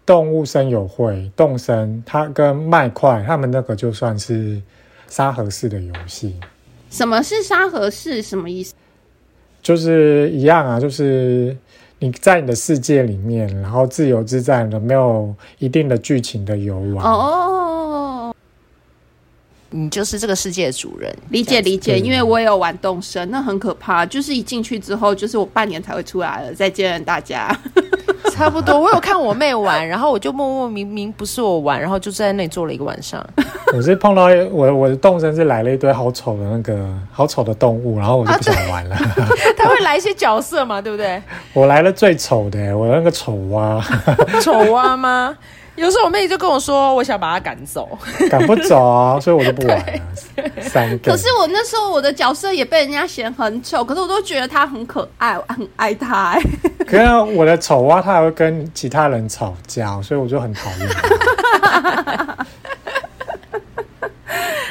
[0.10, 4.60] 动物森友会、动森，它跟麦块他们那个就算是
[5.08, 6.34] 沙盒式的游戏，
[6.90, 8.20] 什么是沙盒式？
[8.20, 8.74] 什么意思？
[9.62, 11.56] 就是一样啊，就是
[12.00, 17.06] 你在你的世界里面，然后自由自在的，没有一定的剧情的游玩。
[17.06, 17.79] 哦，
[19.72, 24.06] 你就是这个世界的主人，理解理解，因为我也有玩动身，那很可怕。
[24.06, 26.54] 就是一进去之后，就是我半年才会出来了。
[26.54, 27.56] 再见大家。
[28.32, 28.80] 差不多。
[28.80, 33.26] 我有看我妹玩，然后我就默默明明不是我玩，然后就在那里坐了一个晚上。
[33.76, 38.96] 我是碰到我我的动身是来了一堆好丑的那个好丑的动物，然后我就不想玩了。
[39.58, 41.22] 他会来一些角色嘛，对不对？
[41.54, 43.84] 我来了最丑的，我那个丑蛙
[44.42, 45.36] 丑蛙吗？
[45.80, 47.88] 有时候我妹就跟我说，我想把他赶走。
[48.30, 49.86] 赶不走啊，所以我就不玩了。
[50.62, 56.42] 三个，可是我那时候我的角色也被人家嫌很丑，可是我都觉得他很可爱，我很爱他、欸。
[56.86, 62.46] 可是我的丑蛙它还会跟其他人吵架，所以我就很讨厌它。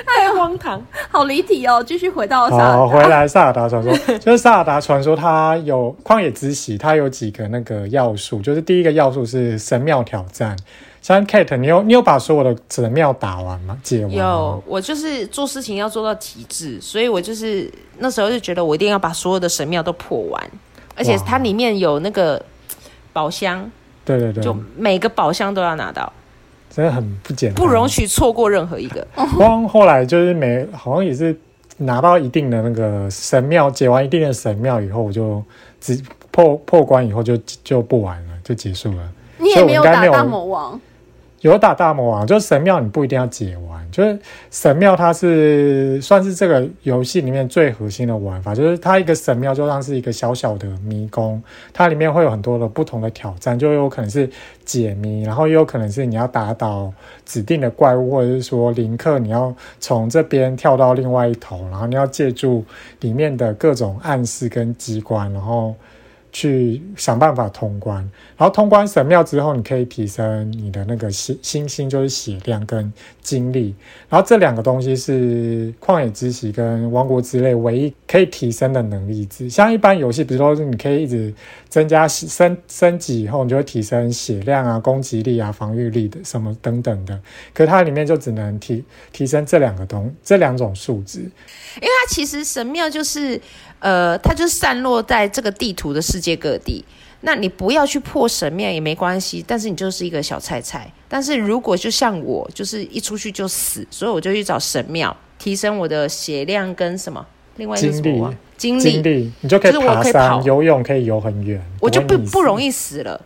[0.07, 0.83] 太荒唐！
[1.11, 10.57] 好离题哦，继续回到萨尔好，达回来萨尔达传说，就是萨尔达传说，它有旷野之息，它有几个那个要素，就是第一个要素是神庙挑战。
[11.01, 13.79] 像 Kate，你有你有把所有的神庙打完吗？
[13.83, 20.51] 解完有，我就是做事情要做到极致，所以我就是那时候就觉得我一定要把所有的神庙都破完，
[20.95, 22.43] 而且它里面有那个
[23.13, 23.71] 宝箱，
[24.05, 26.13] 对对对，就每个宝箱都要拿到，
[26.71, 29.07] 真的很不简单，不容许错过任何一个。
[29.37, 31.35] 光后来就是每好像也是
[31.79, 35.43] 拿到一定的那个神庙，解完一定的神庙以后，我就
[35.81, 35.99] 只
[36.31, 39.09] 破破关以后就就不玩了，就结束了。
[39.39, 40.81] 你也没有打大魔王，
[41.41, 44.19] 有打大魔王，就是神庙你不一定要解完，就是
[44.51, 51.41] 神庙它是算是这个游戏里面最核心的玩法，就是它一个神庙就像是一个小小的迷宫，
[51.73, 54.29] 它里面会有很多的不同的挑战，就有可能是
[54.65, 56.93] 解谜，然后也有可能是你要打倒
[57.25, 62.65] 指定的怪物，或者是说林克你要从这边跳到另外一头，然后你要借助
[63.01, 65.75] 里面的各种暗示跟机关，然后。
[66.33, 67.97] 去想办法通关，
[68.37, 73.75] 然后通关神庙之后，你可以提升你的那个星星星，就是血量跟精力。
[74.09, 79.49] 然后这两个东西是旷野之息跟王国之泪唯一可以提升的能力值。
[79.49, 81.33] 像一般游戏，比如说是你可以一直
[81.69, 87.19] 增加升升级以后，你就会提升血量啊、攻击力啊、防御力的什么等等的。
[87.53, 91.21] 可它里面就只能提提升这两个东这两种数值。
[91.21, 93.41] 因为它其实神庙就是，
[93.81, 96.85] 呃，它就散落在这个地图的世界各地。
[97.21, 100.89] 那你不要去破神庙也没关系，但是你就是一个小菜菜。
[101.09, 113.21] 但是如果就像我，就是一出去就死，所以我就去找神庙，提升我的血量跟什么，另外一个是什么啊精力，精力，你就可以就是我爬山、可以跑游泳，可以游很远，我就不不容易死了。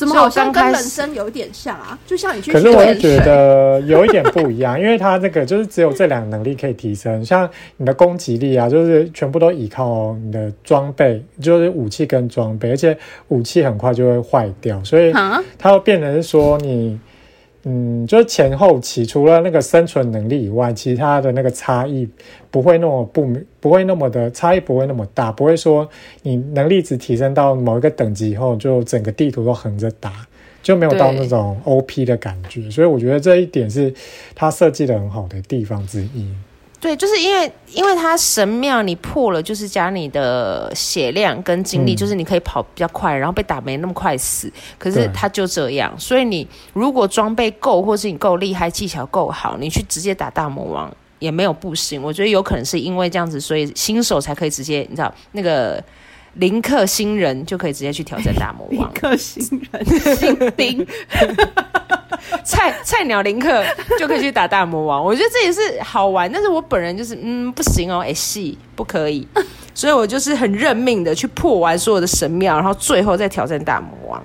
[0.00, 1.98] 怎么好像跟人生有一点像啊？
[2.06, 12.96] 就像你去可是我会觉得有一点不一样， 因为它这个就是只有这两个能力可以提升，像你的攻击力啊，就是全部都依靠你的装备，就是武器跟装备，而且
[13.28, 17.00] 武器很快就会坏掉，所以啊，它会变成是说你，嗯，
[18.06, 22.08] 就是前后期除了那个生存能力以外，其他的那个差异
[22.50, 25.86] 不会那么不不会那么的差异不会那么大，不会说
[26.22, 30.26] 你能力值提升到某一个等级以后，就整个地图都横着打，
[30.62, 32.70] 就没有到那种 OP 的感觉。
[32.70, 33.92] 所以我觉得这一点是
[34.34, 36.26] 它设计的很好的地方之一。
[36.80, 41.96] 对，就是因为因为它神庙你破了，就是加你的血量跟精力，嗯。
[41.96, 44.50] 就是你可以跑比较快，然后被打没那么快死。
[44.78, 45.10] 可是对。
[45.12, 52.02] 它就这样，所以你如果装备够，或是你够厉害，技巧够好，你去直接打大魔王也没有不行。
[52.02, 55.84] 我觉得有可能是因为这样子，所以新手才可以直接，你知道那个
[56.34, 59.84] 林克新人就可以直接去挑战大魔一王， 颗新人。
[60.16, 60.86] 新兵，
[62.44, 63.64] 菜菜鸟林克
[63.98, 65.04] 就可以去打大魔王。
[65.04, 69.26] 我觉得这也是好玩，但是我本人就是嗯不行哦，哎戏不可以，
[69.74, 74.24] 所以我就是很认命的去破完所有的神庙，然后最后再挑战大魔王。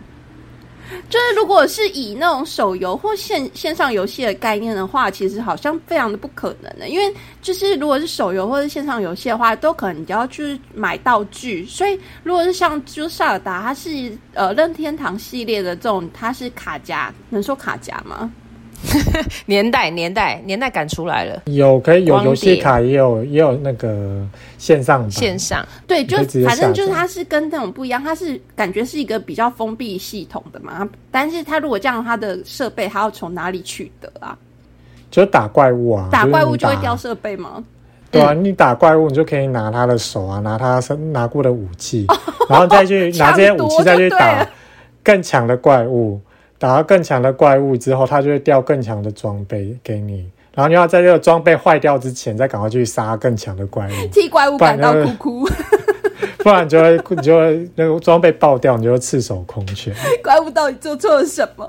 [1.10, 18.32] 就是如果是以那种手游或线线上游戏的概念的话，其实好像非常的不可能的，因为就是如果是手游或者线上游戏的话，都可能你就要去买道具，所以如果是像就塞尔达，它是呃任天堂系列的这种，它是卡夹，能说卡夹吗？
[19.48, 24.26] 年代年代年代感出来了，有可以有游戏卡，也有也有那个
[24.58, 25.10] 线上。
[25.10, 30.88] 线上对，就反正就是它是跟那种不一样，它是感觉是一个比较封闭系统的嘛。
[31.10, 34.38] 但是它如果这样，它的设备它要从哪里取得啊？
[35.10, 37.64] 就打怪物啊，打怪物就会掉设备吗？
[38.12, 42.06] 对啊，你打怪物，你就可以拿他的手啊，拿他身拿过的武器，
[42.50, 44.48] 然后再去拿这些武器再去打
[45.04, 46.20] 更强的怪物。
[46.66, 55.50] 打到更强的怪物之后，它就会掉更强的装备给你，然后你要在这个装备坏掉之前，再赶快去杀更强的怪物， 替怪物感到哭哭，
[56.44, 59.94] 不然你就会你就会那个装备爆掉，你就会赤手空拳。
[60.24, 61.68] 怪物到底做错了什么？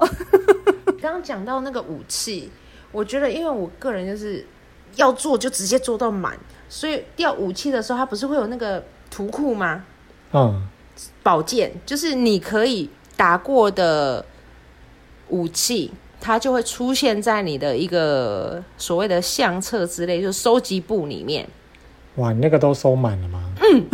[1.02, 2.50] 刚刚讲到那个武器，
[2.90, 4.46] 我觉得因为我个人就是
[4.94, 6.32] 要做就直接做到满，
[6.70, 9.85] 所以掉武器的时候，它不是会有那个图库吗？
[10.32, 10.66] 嗯，
[11.22, 14.24] 宝剑就是你可以打过的
[15.28, 21.46] 武器，它就会出现在你的一个所谓的相册之类，就是收集簿里面。
[22.16, 23.42] 哇，你那个都收满了吗？
[23.60, 23.86] 嗯，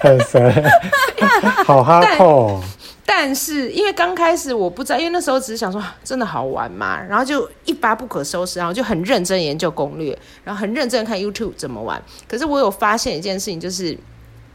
[0.00, 0.64] 很神，
[1.64, 2.62] 好哈扣、哦。
[3.04, 12.00] 但是因为刚开始我不知道，因为那时候只是想说啊真的好玩嘛，然后就一发不可收拾，然后就很认真研究攻略，然后很认真看 YouTube 怎么玩。
[12.28, 13.98] 可是我有发现一件事情，就是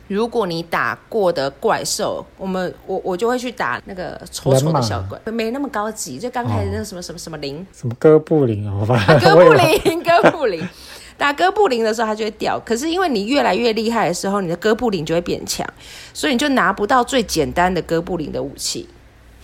[0.08, 10.68] 如果你打过的怪兽，我们我我就会去打那个丑丑的小怪，没那么高级，就刚开始那什么什么什么零，什么哥布林哦，我发现 哥布林， 哥布林。
[11.16, 12.60] 打哥布林的时候，它就会掉。
[12.66, 15.66] 可是因为你越来越厉害的时候，你的哥布林就会变强，
[16.12, 18.90] 所以你就拿不到最简单的哥布林的武器。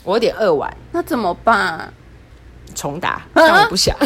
[0.04, 1.93] 我有点扼腕，那怎么办？
[2.79, 3.93] 重打，但我不想，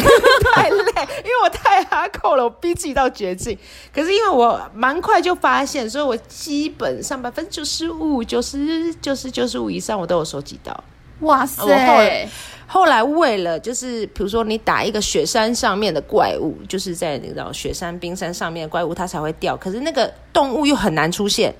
[0.52, 3.56] 太累，因为我太哈扣了，我逼自己到绝境。
[3.94, 10.72] 可是因为我蛮快就发现，所以我基本上百分之九十五、九十、九十、九十五以上我都有收集到。
[11.20, 12.28] 哇我后塞来！
[12.66, 19.56] 后来为了就是，比如说你打一个雪山上面的怪物，就是在那种雪山、冰山上面的怪物，它才会掉。
[19.56, 21.54] 可是那个动物又很难出现，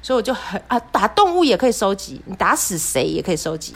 [0.00, 3.74] 所以我就很啊，打动物也可以收集，你打死谁也可以收集。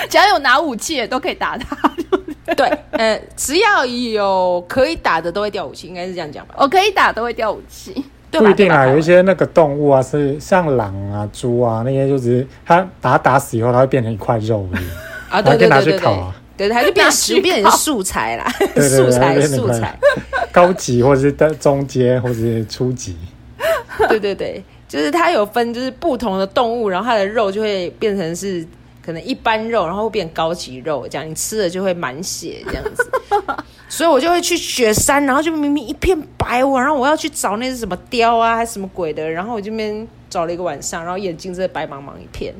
[0.08, 1.76] 只要有拿武器的都可以打他。
[2.56, 6.54] 对，呃，只要有可以打的都会掉武器，应该是这样讲吧？
[6.58, 8.04] 我可以打都会掉武器。
[8.30, 8.40] 对？
[8.40, 14.84] 不一定啊，有一些那个动物啊，是像狼啊、猪啊那些，就只是它把它打死以后，它会变成一块肉而已，
[15.28, 18.44] 啊，然后可以拿对对对对对去烤啊，，对，它就变拿食变成素材啦，
[18.80, 19.98] 素材素材。
[20.50, 23.16] 高级或者是的中阶或者是初级。
[24.08, 28.66] 对对对，就是它有分，就是不同的动物，然后它的肉就会变成是
[29.08, 33.10] 可能一般肉，然后会变高级肉，这样你吃了就会满血这样子。
[33.88, 42.54] 所以我就会去雪山，然后就明明一片白我，然后我要去找那是什么雕啊，还是什么鬼的，然后我这边找了一个晚上，然后眼睛真的白茫茫一片。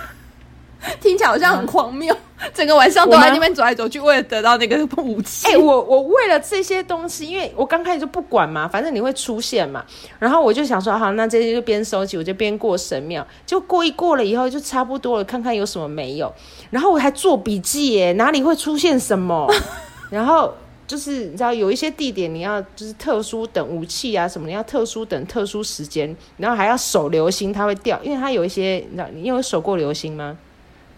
[1.00, 2.14] 听起来好像很荒谬，
[2.52, 5.46] 整个晚上都在那边走来走去，为了得到那个武器。
[5.46, 9.84] 哎、我我为了这些东西，因为我刚开始就不管嘛，反正你会出现嘛，
[10.18, 16.32] 然后我就想说，好，那这些就边收集，我就边过神庙，就过一过了以后就差不多了，看看有什么没有，
[16.70, 19.48] 然后我还做笔记耶，哪里会出现什么，
[20.10, 20.52] 然后。
[20.86, 30.36] 就是你知道有一些地点你要就是特殊等武器啊什么，你要特殊等特殊时间，然后还要守流星，它会掉，因为它有一些你知道你有守过流星吗？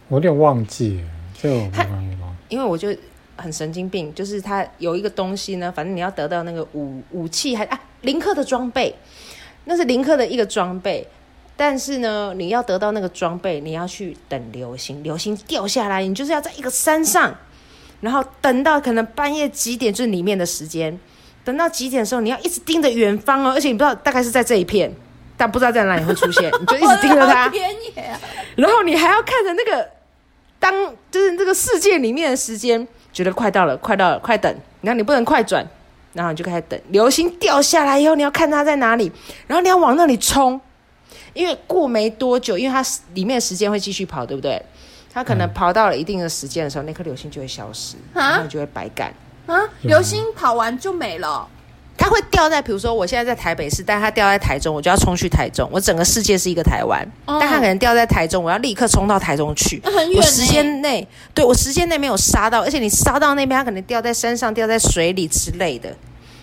[0.09, 1.05] 我有点忘记了，
[1.41, 2.37] 这个我没忘记了。
[2.49, 2.95] 因为我就
[3.37, 8.95] 很神经病，就是他有一个东西呢，反正你要得到那个武武器还啊林克的装备，
[9.65, 11.07] 那是林克的一个装备。
[11.59, 17.35] 但是呢，你要得到那个装备，你要去等流星，流星掉下来，你就是要在一个山上，
[18.03, 21.01] 然后等到可能半夜几点，就是里面的时间，
[21.45, 24.95] 等到几点的时候，你要一直盯着远方哦，而且你不知道大概是在这一片，
[25.35, 27.51] 但不知道在哪里会出现， 你就一直盯着它！
[28.55, 29.89] 然后你还要看着那个
[30.71, 34.53] 当就是这个世界里面的时间，觉得快到了，快到了，快等。
[34.83, 35.67] 然后你不能快转，
[36.13, 36.81] 然后你就开始等。
[36.89, 39.11] 流星掉下来以后，你要看它在哪里，
[39.47, 40.61] 然后你要往那里冲，
[41.35, 44.61] 因为过没多久，因为它里面的时间会继续跑，对不对？
[45.13, 49.13] 它可能跑到了一定的时间的时候，那颗流星就会消失，啊然后你就会白干。
[49.47, 51.49] 啊，流星跑完就没了。
[51.99, 55.69] 它会掉在，比如说我现在在台北市，但它掉在台中，我就要冲去台中。
[55.73, 59.81] 我整个世界是一个台湾，哦但它可能掉在台中，我要立刻冲到台中去。
[59.83, 65.95] 那很远呢我时间内，对我时间内没有杀到，而且你杀到那边，它可能掉在山上、掉在水里之类的。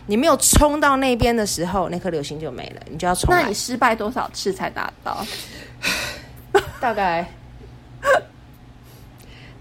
[0.07, 3.53] 你没有冲到那边的时候，那颗流星就没了，你就要重来那你。
[3.53, 5.25] 失败多少次才达到？
[6.81, 7.25] 大概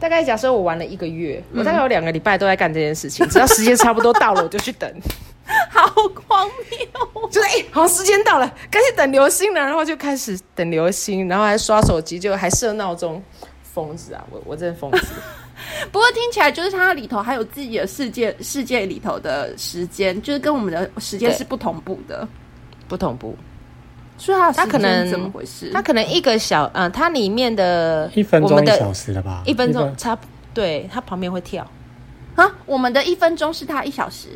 [0.00, 4.90] 大概假设我玩了一个月，我大概有两个礼拜都在干这件事情，只要时间差不多到了，我就去等。
[5.70, 5.86] 好
[6.26, 7.28] 荒谬！
[7.30, 13.22] 就是哎、好像时间到了，赶紧等流星了，然后就开始等流星，然后还刷手机，就还设闹钟，
[13.62, 14.24] 疯子啊！
[14.30, 15.06] 我我真的疯子。
[15.92, 22.26] 不过听起来就是它里头还有自己的世界，世界里头的时间，就是跟我们的时间是不同步的，
[22.88, 23.36] 不同步。
[24.18, 25.70] 所以它它可能怎么回事？
[25.72, 29.42] 它可能一个小，嗯，它里面的一分钟一我们的小时了吧？
[29.46, 31.68] 一分钟差不，对，它旁边会跳，
[32.36, 34.28] 啊，我们的一分钟是它一小时，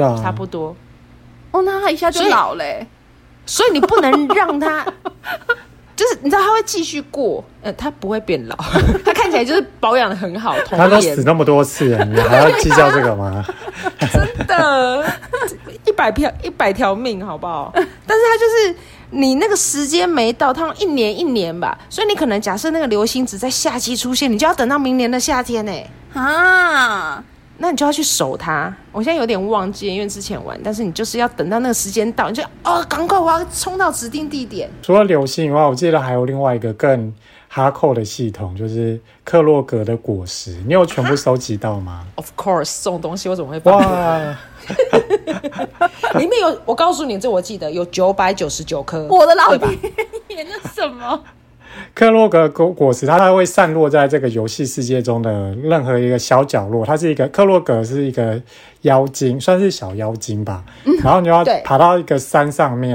[0.00, 0.74] 对啊，差不多。
[1.50, 2.86] 哦，那他一下就老嘞、
[3.44, 4.84] 所以你不能让他，
[5.96, 8.56] 就是你知道他会继续过，呃，他不会变老，
[9.04, 13.44] 他看起来就是保养的很好，童他都死那么多次了，你还要计较这个吗？
[14.12, 15.04] 真的，
[15.84, 17.70] 一百条一百条命，好不好？
[17.74, 18.76] 但是他就是
[19.10, 25.72] 你那个时间没到，它一年一年吧，所以你可能假设那个流星只在夏季出现，你就要等到明年的夏天呢、
[26.14, 27.22] 啊，
[27.62, 28.74] 那你就要去守它。
[28.90, 34.70] 我现在有点忘记，因为之前玩，但是你就是要等到那个时间到，你就哦，赶快我要冲到指定地点。
[34.82, 37.14] 除了流星以外，我记得还有另外一个更
[37.48, 42.06] 哈扣的系统，就是克洛格的果实，你有全部收集到吗？
[42.16, 43.76] Of course，这种东西我怎么会放？
[43.78, 44.38] 哇，
[46.18, 49.06] 里面有，我告诉你，这我记得有九百九十九颗。
[49.08, 49.70] 我的老天
[50.28, 51.22] 爷，那什么？
[51.94, 56.86] 克洛格果果实，它它会散落在这个游戏世界中的任何一个小角落。
[56.86, 58.40] 它是一个克洛格是一个
[58.82, 60.64] 妖精，算是小妖精吧。
[61.02, 62.94] 然后你要爬到一个山上面，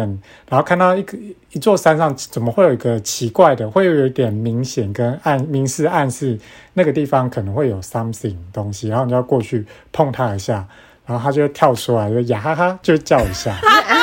[0.50, 1.18] 然后看到一个
[1.52, 6.40] 一座山上怎么会有一个奇怪的，会有一点明显跟暗明示暗示
[6.74, 10.66] 那个地方可能会有 something 东西，然后你要过去碰它一下，
[11.06, 13.56] 然后它就跳出来，就呀哈哈就叫一下。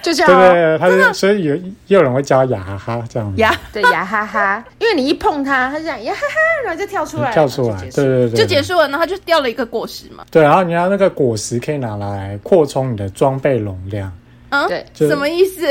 [0.00, 3.40] 就这样哦、对对对，它是所以有也有人会叫它呀哈哈这样子。
[3.40, 10.24] 呀，对呀哈哈，因为你一碰它，它就这样呀哈哈，然后就跳出来，跳出来，对对对，就结束了，然后它就掉了一个果实嘛。
[10.30, 14.12] 对，然后你要那个果实可以拿来扩充你的装备容量，
[14.50, 14.86] 嗯，对。
[14.94, 15.66] 什么意思？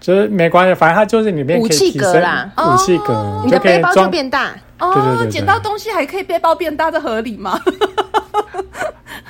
[0.00, 2.48] 就是没关系，反正它就是里面武器格啦。
[2.56, 3.42] 武器格，哦。
[3.44, 4.06] 你的背包就。
[4.08, 7.58] 变大，哦，捡到东西还可以背包变大，这合理吗？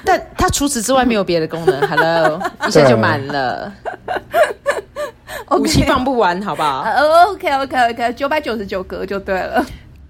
[0.08, 1.78] 但它除此之外没有别的功能。
[1.86, 3.70] Hello，一下就满了，
[5.50, 6.80] 武器放不完，好不好？
[6.80, 9.64] 呃，OK OK OK，九百九十九格就对了。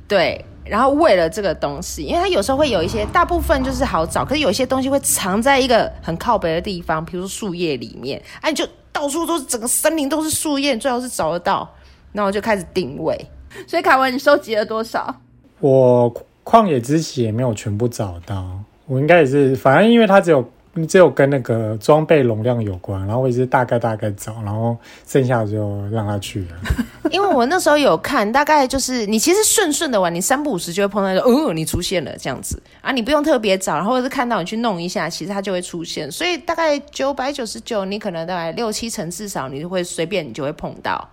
[0.07, 0.45] 对。
[0.65, 11.67] 然后为了这个东西，因为它有时候会有一些，大部分就是好找，可是有一些东西会藏在一个很靠北的地方，比如说树叶里面，哎、你就到处都是，整个森林都是树叶，你最好是找得到。
[12.13, 13.19] 然后我就开始定位，
[13.67, 15.15] 所以凯文，你收集了多少？
[15.61, 18.47] 我旷野之息也没有全部找到，
[18.89, 20.45] 我应该也是，反正因为它只有
[20.89, 24.77] 只有跟那个装备容量有关，然后我也是大概大概找，然后
[25.07, 26.49] 剩下的就让他去了。
[27.11, 36.11] 因为我那时候有看，大概就是你其实顺顺的玩，你三不五时就会碰到一个，哦，你出现了这样子啊，你不用特别找，然后或是看到你去弄一下，其实它就会出现。
[36.11, 41.09] 所以大概九百九十九，你可能大概六七成至少你就会随便你就会碰到，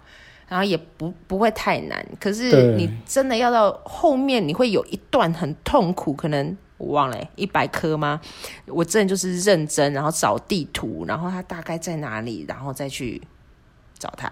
[0.47, 2.05] 然后也不不会太难。
[2.19, 6.55] 可是你真的要到后面，你会有一段很痛苦，可能。
[6.77, 8.19] 我忘了一百颗吗？
[8.67, 13.21] 我真的就是认真，然后找地图，然后它大概在哪里，然后再去
[13.97, 14.31] 找它。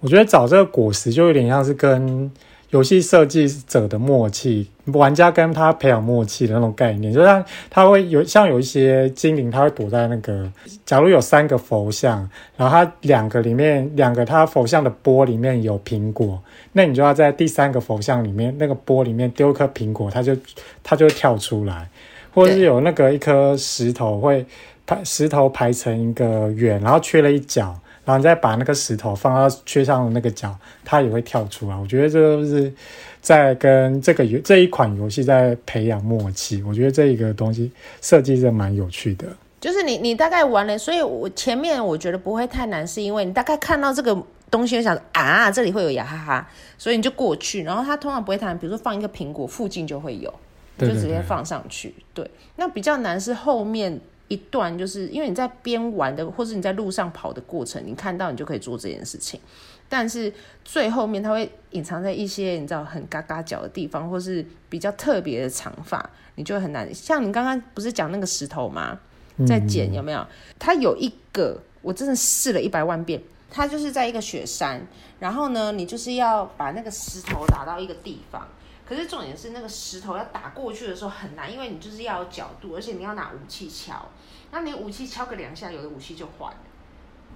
[0.00, 2.30] 我觉得找这个果实就有点像是跟
[2.70, 10.52] 游戏设计者的默契，玩家跟他培养默契的那种概念，就像他会有像有一些精灵，他会躲在那个，
[10.84, 16.38] 假如有三个佛像，然后他两个里面两个他佛像的钵里面有苹果，
[16.72, 20.36] 那你就要在第三个佛像里面那个钵里面丢一颗苹果，他就
[20.82, 21.88] 他就跳出来，
[22.34, 24.44] 或者是有那个一颗石头会
[24.86, 27.74] 排石头排成一个圆，然后缺了一角。
[28.08, 31.76] 然后你再把那个石头放到缺上的那个角，它也会跳出来。
[31.76, 32.72] 我觉得这都是
[33.20, 36.62] 在跟这个游这一款游戏在培养默契。
[36.62, 39.26] 我觉得这一个东西设计是蛮有趣的。
[39.60, 44.16] 就是你你大概玩了，所以我前面我觉得不会太难，是因为你大概看到这个
[44.50, 46.48] 东西，就想啊这里会有雅哈哈，
[46.78, 50.32] 所以你就过去，然后它通常不会太难，比如说放一个苹果附近就会有，
[50.78, 51.94] 就直接放上去。
[52.14, 59.40] 对，那比较难是后面一段，就是因为你在边玩的或是你在路上跑的过程，你看到你就可以做这件事情，
[59.88, 60.32] 但是
[60.64, 66.94] 最后面它会隐藏在一些你知道很嘎嘎角的地方，或是比较特别的长发，你就很难。
[66.94, 68.98] 像你刚刚不是讲那个石头吗？
[69.46, 70.26] 在剪有没有？
[70.58, 73.22] 它有一个，我真的试了一百万遍。
[73.50, 74.86] 它就是在一个雪山，
[75.18, 78.46] 然后呢，你就是要把那个石头打到一个地方。
[78.88, 84.08] 可是重点是那个石头要打过去的时候很难，因为你就是要有角度，而且你要拿武器敲。
[84.50, 86.56] 那你武器敲个两下，有的武器就坏了。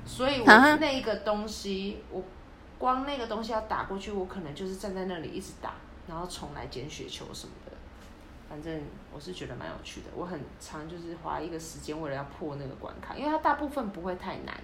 [0.06, 2.24] 所以我啊那个东西，我
[2.78, 5.74] 光那个东西要打过去，我可能就是站在那里一直打，
[6.08, 7.72] 然后重来捡雪球什么的。
[8.48, 8.82] 反正
[9.12, 14.58] 我是觉得蛮有趣的，我很常就是花一个时间为了要破那个关卡，因为它大部分不会太难。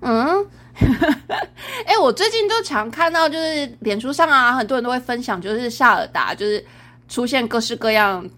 [0.00, 0.46] 嗯，
[1.86, 6.64] 哎、我最近都常看到，就是脸书上啊，很多人都会分享，就是夏尔达，就是
[7.08, 8.28] 出现各式各样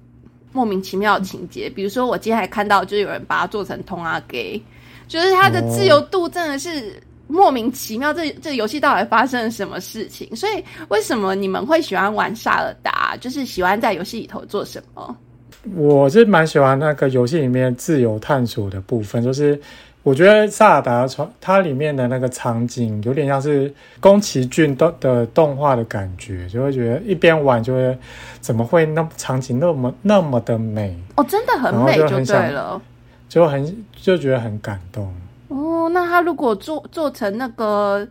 [0.52, 1.68] 莫名其妙的情节。
[1.68, 4.62] 比如说，我今天还看到，就是有人把它做成通阿给，
[5.08, 8.12] 就是它的自由度真的是莫名其妙。
[8.14, 10.34] 这这个游戏到底发生了什么事情？
[10.36, 13.16] 所以，为什么你们会喜欢玩萨尔达？
[13.20, 15.16] 就是喜欢在游戏里头做什么？
[15.74, 19.60] 我是蛮喜欢那个游戏里面自由探索的部分，就是
[20.06, 27.98] 我觉得萨尔达传它里面的那个场景有点像是宫崎骏动的动画的感觉，就会觉得一边玩就会
[28.40, 32.80] 怎么会那场景那么那么的美哦，真的很美就对了，
[33.28, 35.12] 就很就觉得很感动
[35.48, 35.88] 哦。
[35.88, 38.06] 那他如果做做成那个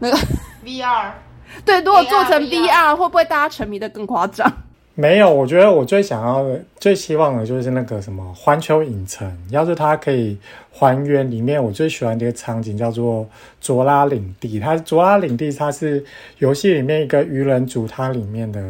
[0.00, 0.18] 那个
[0.62, 1.12] VR，
[1.64, 4.52] 对，如果做成 VR，会不会大家沉迷的更夸张？
[5.00, 9.32] 没有，我觉得我最想要的、最希望的就是那个什么环球影城。
[9.48, 10.36] 要是它可以
[10.72, 13.24] 还原里面我最喜欢的一个场景，叫做
[13.60, 14.58] 卓拉领地。
[14.58, 16.04] 它卓拉领地，它是
[16.38, 18.60] 游戏里面一个鱼人族，它里面的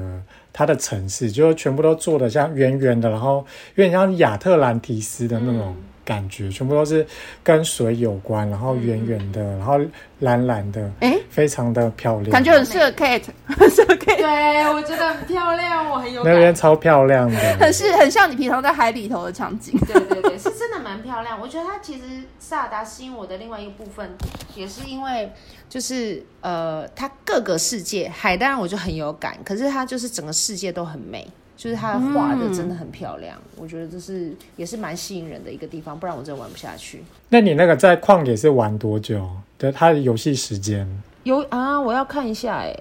[0.52, 3.36] 它的城市，就全部都做的像圆圆的，然后
[3.76, 5.74] 有点像亚特兰蒂斯的那种。
[6.08, 7.06] 感觉全部都是
[7.44, 9.78] 跟水有关，然后圆圆的，然后
[10.20, 14.16] 蓝蓝的，哎，非常的漂亮，感觉很适合 Kate， 很适合 Kate。
[14.16, 19.78] 对，我觉得很漂亮，我很有那边超漂亮的， 很是很像你平常在海里头的场景。
[19.86, 21.38] 对对对，是真的蛮漂亮。
[21.38, 22.04] 我觉得它其实
[22.38, 24.10] 萨达吸引我的另外一个部分，
[24.54, 25.30] 也是因为
[25.68, 31.28] 就是呃，它各个世界海当然我就很有感，可是它就是整个世界都很美。
[31.58, 37.02] 就是他画的真的很漂亮，我觉得这是也是蛮吸引人的一个地方，不然我真的玩不下去。
[37.30, 39.28] 那你那个在旷野是玩多久？
[39.58, 40.88] 对，它的游戏时间
[41.24, 42.72] 有啊，我要看一下哎。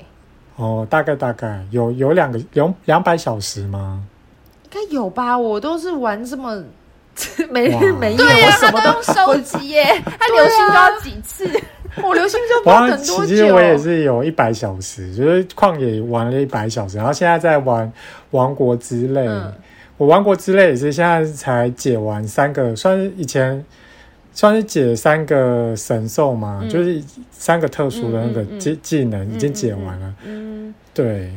[0.58, 4.04] 哦，大概大概有有两个有两百小时吗？
[4.66, 6.64] 应该有吧，我都是玩这么
[7.50, 11.50] 没日没夜，对呀，什么都用收集耶， 他流星都要几次。
[12.06, 17.92] 我流星就玩很多其实我也是有一百小时，就是旷野玩了一百小时，然后现在在玩
[18.32, 19.28] 王国之泪。
[19.98, 23.66] 我王国之泪也是现在才解完三个，算是以前
[24.32, 30.14] 算是解三个神兽嘛，就是三个特殊的那个技技能已经解完了。
[30.24, 31.32] 嗯，对。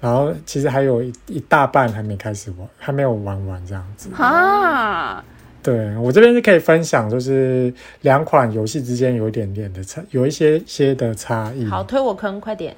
[0.00, 4.08] 然后其实还有一大半还没开始玩，还没有玩完这样子。
[4.16, 5.22] 啊。
[5.62, 11.64] 对我这边是可以分享，就是两款游戏之间有一点点的差，有一些些的差异。
[11.66, 12.74] 好，推我坑，快点。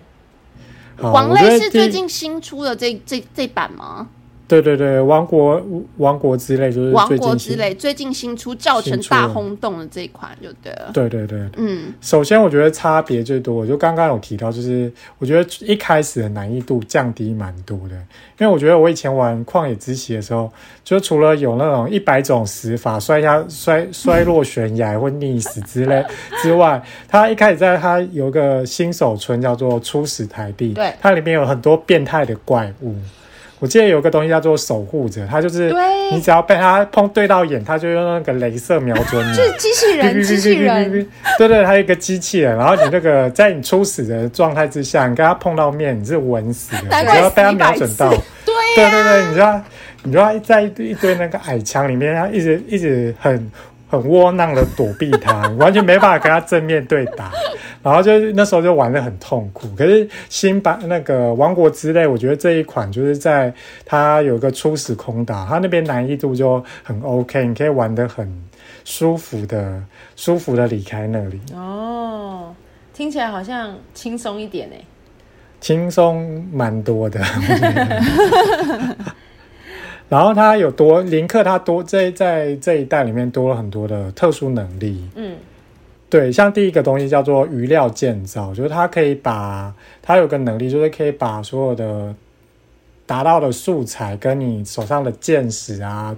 [0.99, 4.09] 王类是最近新出的这这这版吗？
[4.49, 5.63] 对对对，王国
[5.97, 10.91] 王国之类就是王国之类最近新出造成大轰动的这一款就对了。
[10.93, 17.95] 对对对，嗯，首先我觉得差别最多，我就刚刚有提到，就是我觉得一开始的难易度降低蛮多的，
[18.39, 20.53] 因为我觉得我以前玩旷野之息的时候，
[20.85, 26.05] 就除了有那种一百种死法摔下摔摔落悬崖或溺死之类
[26.43, 32.95] 之外，它一开始在它有个新手村叫做初始台地，对，它里面有很多变态的怪物。
[33.63, 35.73] 我记得有个东西叫做守护者，它就是
[36.11, 39.37] 你只要被它碰对到眼，它就用那个镭射瞄准你。
[39.37, 41.09] 就 是机器人， 机器人。
[41.39, 48.11] 对对，它一个机器人，然后你那个在你初始的状态之下，你跟它碰到面，你是稳死的，只要被它瞄准到。
[48.75, 49.63] 对对对对，你知道，
[50.03, 53.49] 你知道在一堆那个矮墙里面，它一直一直很。
[53.93, 57.31] 很窝囊的躲避他，完全没办法跟他正面对打，
[57.85, 59.69] 然后就那时候就玩的很痛苦。
[59.77, 63.53] 可是新版那个王国之泪，我觉得这一款就是在
[63.85, 68.27] 它有个初始空岛，它那边难易度就很 OK，你可以玩的很
[68.83, 69.83] 舒服的，
[70.17, 71.39] 舒服的离开那里。
[71.55, 72.55] 哦，
[72.95, 74.77] 听起来好像轻松一点呢，
[75.61, 77.21] 轻松蛮多的。
[80.13, 85.03] 然后它有多林克，它多在在这一代里面多了很多的特殊能力。
[85.15, 85.37] 嗯，
[86.11, 92.15] 对，像第一个东西叫做余料建造，就是它可以把它有个能力，就是可以把所有的
[93.07, 96.15] 达到的素材跟你手上的剑矢啊、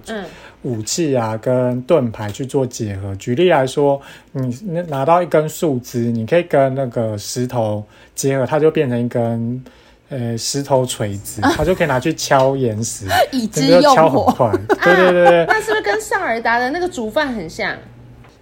[0.63, 3.15] 武器啊跟盾牌去做结合。
[3.15, 4.01] 举例来说，
[4.33, 4.53] 你
[4.89, 7.81] 拿到一根树枝，你可以跟那个石头
[8.13, 9.63] 结合，它就变成一根。
[10.09, 14.51] 呃，石头锤子，它就可以拿去敲岩石， 以之用火。
[14.83, 17.75] 对对对对， 那是不是跟萨尔达的那个煮饭很像？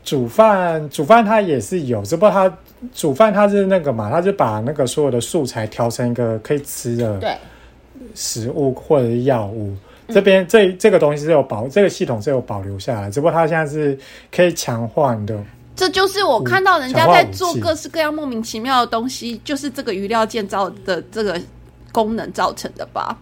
[0.04, 2.54] 煮饭，煮饭它也是有，只不过它
[2.94, 7.34] 煮饭它是那个嘛，它就把那个所有的素材调成一个可以吃的对
[8.14, 9.74] 食物或者是药物。
[10.10, 13.98] 这边这这个东西是有保，这个系统是有保留下来，只不过它现在是
[14.30, 15.38] 可以强化的。
[15.76, 21.40] 这就是我看到人家在做各式各样莫名其妙的东西，就是这个余料建造的这个
[21.92, 23.18] 功能造成的吧？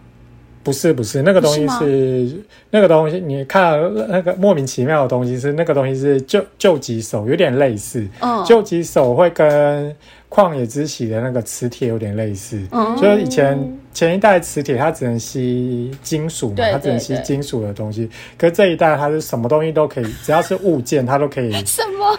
[0.64, 2.40] 不是不是，那个东西是
[2.70, 3.72] 那个东西，你看
[4.08, 8.06] 那个莫名其妙的东西是那个东西是救救急手，有点类似。
[8.20, 9.92] 嗯，救急手会跟
[10.30, 22.16] 旷野之息的那个磁铁有点类似，嗯就是以前前一代磁铁它只能吸金属嘛，它只能吸金属的东西，可这一代它是什么东西都可以，只要是物件它都可以 什么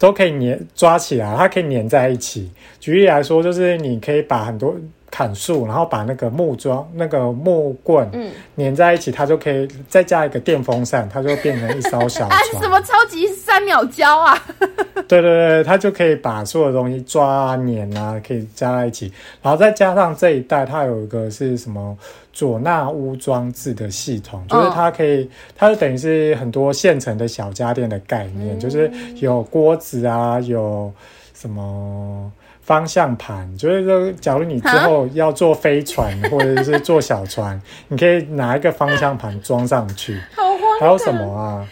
[0.00, 2.50] 都可以粘抓起来，它可以粘在一起。
[2.80, 4.74] 举例来说，就是你可以把很多。
[5.10, 8.08] 砍树，然后把那个木桩、那个木棍
[8.56, 12.40] 粘在一起，它就可以再加一个电风扇，它就变成一艘小船。
[12.62, 14.40] 什么超级三秒胶啊？
[15.08, 19.12] 对对对，它就可以把所有东西抓啊、粘啊，可以加在一起。
[19.42, 21.96] 然后再加上这一代，它有一个是什么
[22.32, 30.92] 佐纳屋装置的系统，就是它可以，它就等于是很多现成的小家电的概念，就是有锅子啊，有
[31.34, 32.30] 什么。
[32.62, 40.20] 方向盘就是说，假如你之后要坐飞船或者是坐小船，你可以拿一个方向盘装上去。
[40.78, 41.66] 还有什么啊？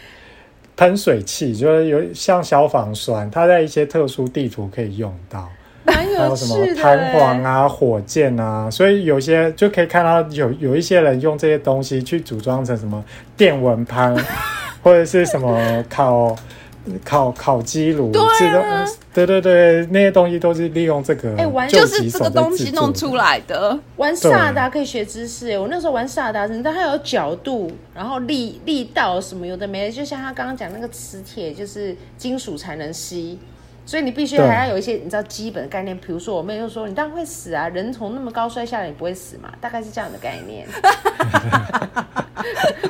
[0.75, 5.49] 喷水器就是有像消防栓，它在一些特殊地图可以用到。
[5.85, 13.03] 还有什么弹簧啊、火箭啊，所以有些就可以看到有有一些人用这些东西去组装成什么
[13.35, 14.13] 电蚊拍，
[14.83, 16.35] 或者是什么烤。
[17.03, 23.77] 烤烤鸡炉，对对对对，那些东西都是利用这个，哎，玩就是这个东西弄出来的。
[23.97, 33.37] 玩萨达可以学知识，我那时候玩萨达，你知道它有角度，然后力力道什么有的没的，就像他刚刚讲那个磁铁，就是金属才能吸。
[33.89, 40.67] 所以你必须还要有一些你知道基本的概念，比如说我妹就说你当然会死啊，人从那么高摔下来你不会死嘛，大概是这样的概念。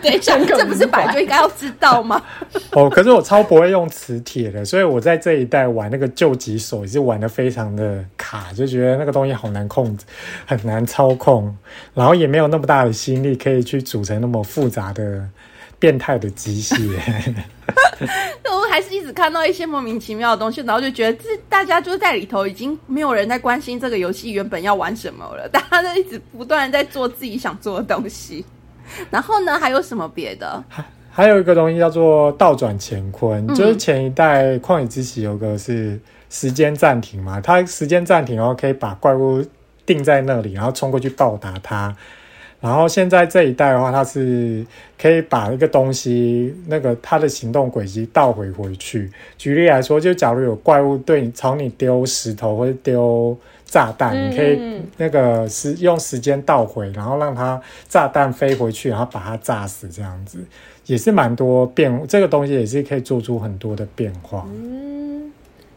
[0.02, 2.22] 等一下，这不是本来就应该要知道吗？
[2.76, 10.06] 哦，可是我超不会用磁铁的，所以我在这一代玩那个救急手也是玩的非常的卡，就觉得那个东西好难控制，
[10.46, 11.56] 很难操控，
[11.94, 15.30] 然后也没有那么大的心力可以去组成那么复杂的。
[15.82, 16.76] 变态的机械，
[18.50, 28.46] 我还是一直看到一些莫名其妙的东西，然后就觉得这大家就在里头，已经没有人在关心这个游戏原本要玩什么了，大家都一直不断在做自己想做的东西。
[29.12, 30.64] 然后呢，还有什么别的？
[30.68, 36.00] 还还有一个东西叫做倒转乾坤，就是前一代旷野之息有个是
[36.30, 39.46] 时间暂停嘛，它时间暂停，然后可以把怪物
[39.86, 41.96] 定在那里，然后冲过去报答它。
[42.62, 44.66] 然后现在这一代的话，它是
[45.02, 49.10] 可以把一个东西那个它的行动轨迹倒回回去。
[49.38, 54.60] 举例来说，就假如有怪物对你朝你丢石头或者丢炸弹，你可以
[54.98, 60.40] 那个时用时间倒回，然后让它炸弹飞回去，然后把它炸死，这样子
[60.86, 62.06] 也是蛮多变。
[62.10, 64.46] 这个东西也是可以做出很多的变化。
[64.50, 65.32] 嗯，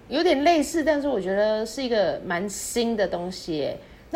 [0.08, 3.68] 有点类似，但是我觉得是一个蛮新的东西。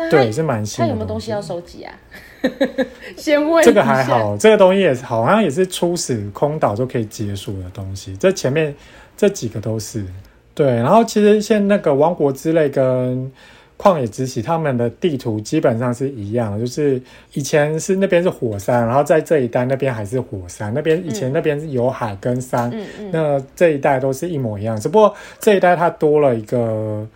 [0.09, 0.83] 对，是蛮新。
[0.83, 1.93] 他有没有东西要收集啊？
[3.17, 8.15] 先问这个还好，这个东西也是好像也是初始空岛就可以结束的东西。
[8.17, 8.73] 这前面
[9.17, 10.05] 这几个都是
[10.53, 10.67] 对。
[10.67, 13.31] 然后其实像那个王国之泪跟
[13.75, 17.01] 旷野之息，他们的地图基本上是一样的，就是
[17.33, 20.71] 以前是那边是火山，然后在这一代那边还是火山。
[20.73, 22.71] 那边以前那边是有海跟山，
[23.11, 27.07] 那这一代都是一模一样，只不过这一代它多了一个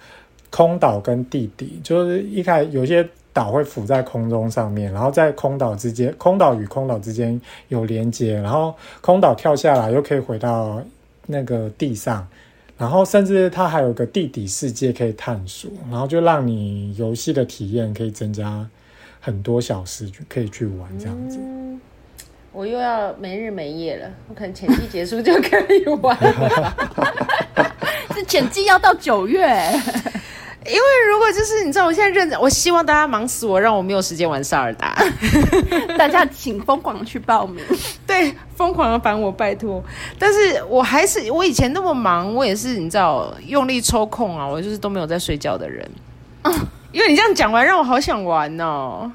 [0.52, 3.10] 空岛跟地底，就是一开有些。
[3.34, 7.39] 岛会浮在空中上面，然后在空岛之间，空岛与空岛之间
[7.70, 10.84] 有连接，然后空岛跳下来又可以回到
[11.28, 12.28] 那个地上，
[12.78, 18.68] 然后甚至它还有个地底世界可以探索，然后就让你游戏的体验可以增加
[19.22, 21.39] 很多小时，可以去玩这样子。
[22.52, 26.76] 我又要没日没夜了，我可能前季结束就可以玩了，
[28.14, 29.47] 是前季要到九月。
[30.64, 34.95] 因为如果就是你知道，我现在认真，我希望大家忙死我，让我没有时间玩萨尔达。
[35.97, 37.64] 大家请疯狂去报名，
[38.05, 39.84] 对，疯狂的烦我，拜托。
[40.20, 45.89] 但是我还是我以前那么忙，我也是你知道用力抽空啊，我就是都没有在睡觉的人。
[46.91, 49.12] 因为你这样讲完，让我好想玩哦。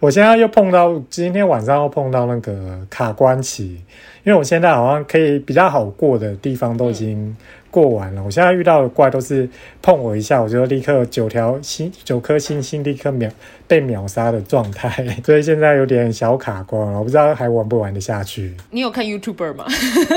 [0.00, 3.80] 我现在又碰到今天晚上又碰到那个卡关期，
[4.24, 7.36] 因为我现在好像可以比较好过的地方都已经。
[7.70, 9.48] 过完了，我现在遇到的怪都是
[9.80, 13.30] 碰我一下，我就立刻九条星九颗星星立刻秒
[13.68, 14.90] 被秒杀的状态，
[15.24, 18.54] 所以现在有点小卡关，我不知道还玩不玩得下去。
[18.70, 19.66] 你有看 YouTuber 吗？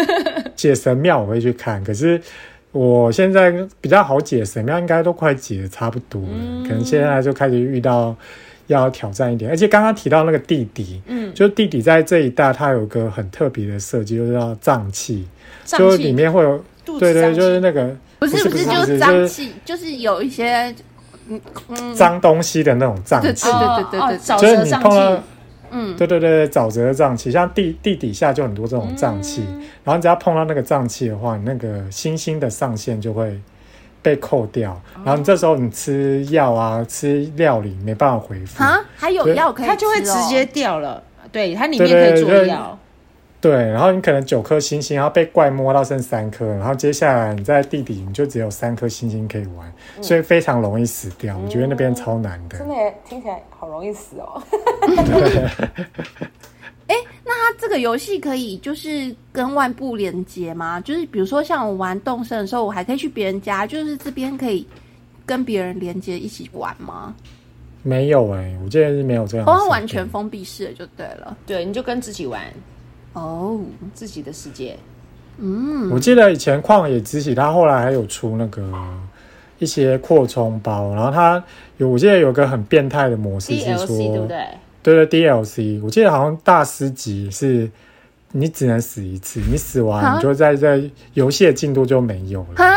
[0.56, 2.20] 解神庙我会去看，可是
[2.72, 8.16] 我现在比较好解神庙，应该都快解的差不多了，可能现在就开始遇到
[8.66, 9.52] 要挑战一点。
[9.52, 15.28] 而且刚刚提到那个地底，嗯，就地底在这一代它有个很特别的设计，就是叫瘴气，
[15.66, 16.64] 就里面会有。
[16.86, 20.74] 对对，就是那个，不是不是，就是脏气，就是有一些
[21.70, 25.24] 嗯脏东西的那种脏气，对对对对对，就是你碰到，
[25.72, 29.44] 嗯，对对对沼泽的脏气，像地地底下就很多这种脏气，
[29.84, 33.40] 然后你只要碰到那个脏气的话，你那个星星的上限就会
[34.02, 38.62] 被扣掉，然后你这时候你吃药啊，吃料理没办法恢复。
[38.64, 41.02] 啊，还有药可以吃、哦，它就会直接掉了。
[41.32, 42.78] 对，它里面可以做药。
[43.44, 49.70] 对，然后你可能九颗星星，然后被怪摸到剩三颗，然后接下来你在地底你就只有三颗星星可以玩，
[50.02, 51.38] 所以非常容易死掉。
[51.38, 52.74] 我觉得那边超难的，真的
[53.04, 54.42] 听起来好容易死哦。
[56.88, 60.80] 哎， 那它这个游戏可以就是跟外部连接吗？
[60.80, 64.66] 就是比如说像我玩动森的时候，我还可以去别人家，就是这边可以
[65.26, 67.14] 跟别人连接一起玩吗？
[67.82, 69.46] 没有哎，我记得是没有这样。
[69.46, 71.36] 哦，完全封闭式的就对了。
[71.46, 72.42] 对，你就跟自己玩。
[73.14, 73.60] 哦，
[73.94, 74.76] 自己的世界。
[75.38, 78.64] 嗯，我记得以前旷野之息，它后来还有出那个
[79.58, 81.44] 一些扩充包，然后它
[81.78, 84.46] 有，我记得有个很变态的模式是说，对不对？
[84.84, 87.70] 对对，DLC，我记得好像大师级是，
[88.34, 90.82] 你只能死一次，你死完你就在在
[91.14, 92.64] 游戏的进度就没有了。
[92.64, 92.76] 啊，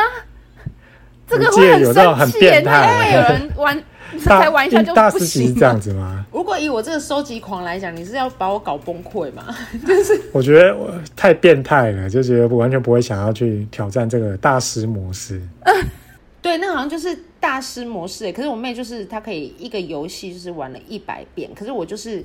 [1.26, 3.84] 这个会有那种很变态，有人玩。
[4.24, 6.24] 才玩一下就大师级是这样子吗？
[6.32, 9.44] 如果以我这个收集狂来讲，你是要把我搞崩溃吗？
[9.86, 15.40] 就是我觉得我太变态了，就觉得完全不会想要去挑战这个大师模式。
[16.42, 18.32] 对，那好像就是大师模式。
[18.32, 22.24] 可是我妹就是她可以一个游戏就是玩了一百遍，可是我就是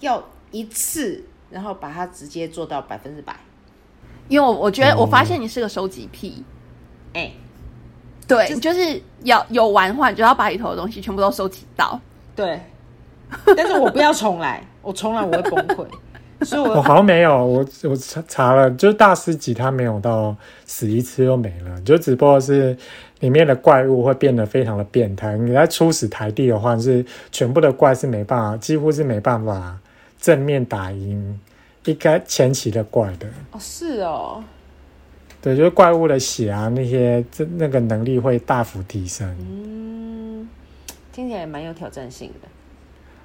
[0.00, 3.34] 要一次，然后把它直接做到百分之百。
[4.28, 6.44] 因为我我觉得我发现你是个收集癖，
[7.12, 7.32] 哎。
[8.36, 12.00] 对，就是要有玩的话，你就要把里头的东西全部都收集到。
[12.34, 12.60] 对，
[13.56, 15.86] 但是我不要重来，我重来我会崩溃。
[16.42, 22.74] 所以我好像没有，我我查查了，就是大师级他没有到死一次又没了，就只不过是
[23.18, 25.36] 里面的怪物会变得非常的变态。
[25.36, 29.76] 你在初始台地的话，是全部的怪是没办法，几乎是没办法
[30.18, 31.38] 正面打赢
[31.84, 33.26] 一个前期的怪的。
[33.50, 34.42] 哦，是哦。
[35.42, 39.26] 对，就是怪物的血啊，那些这那个能力会大幅提升。
[39.38, 40.48] 嗯，
[41.12, 42.48] 听起来蛮有挑战性的。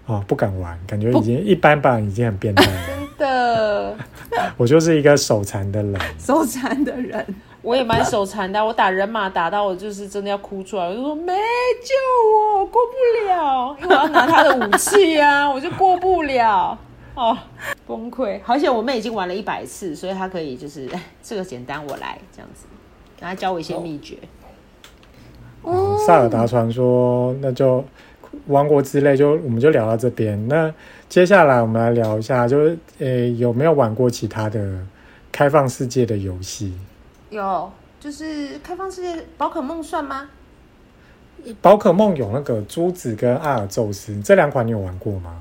[0.06, 2.72] 哦，不敢玩，感觉已经一般般，已经很变态了。
[3.18, 3.98] 真的，
[4.56, 6.00] 我就是一个手残的人。
[6.20, 7.26] 手残的人，
[7.62, 8.64] 我也蛮手残的。
[8.64, 16.78] 我打人马打到我就是真的要哭出来，我就说没救我，过不了，因为我要拿他的武器啊，我就过不了。
[17.16, 17.38] 哦，
[17.88, 18.40] 崩溃！
[18.44, 20.90] 好险我妹已经玩了一百次，所以她可以就是
[21.24, 22.66] 这个简单，我来这样子，
[23.20, 24.18] 让她教我一些秘诀。
[25.62, 27.84] 哦，萨尔达传说，那就
[28.48, 30.48] 王国之泪，就我们就聊到这边。
[30.50, 30.74] 那
[31.08, 34.78] 接下来我们来聊一下，就是诶有没有玩过其他的
[35.32, 36.74] 开放世界的游戏？
[37.30, 40.30] 有，就是开放世界宝可梦算吗？
[41.62, 45.40] 宝可梦有那个珠子跟阿尔宙斯这两款，你有玩过吗？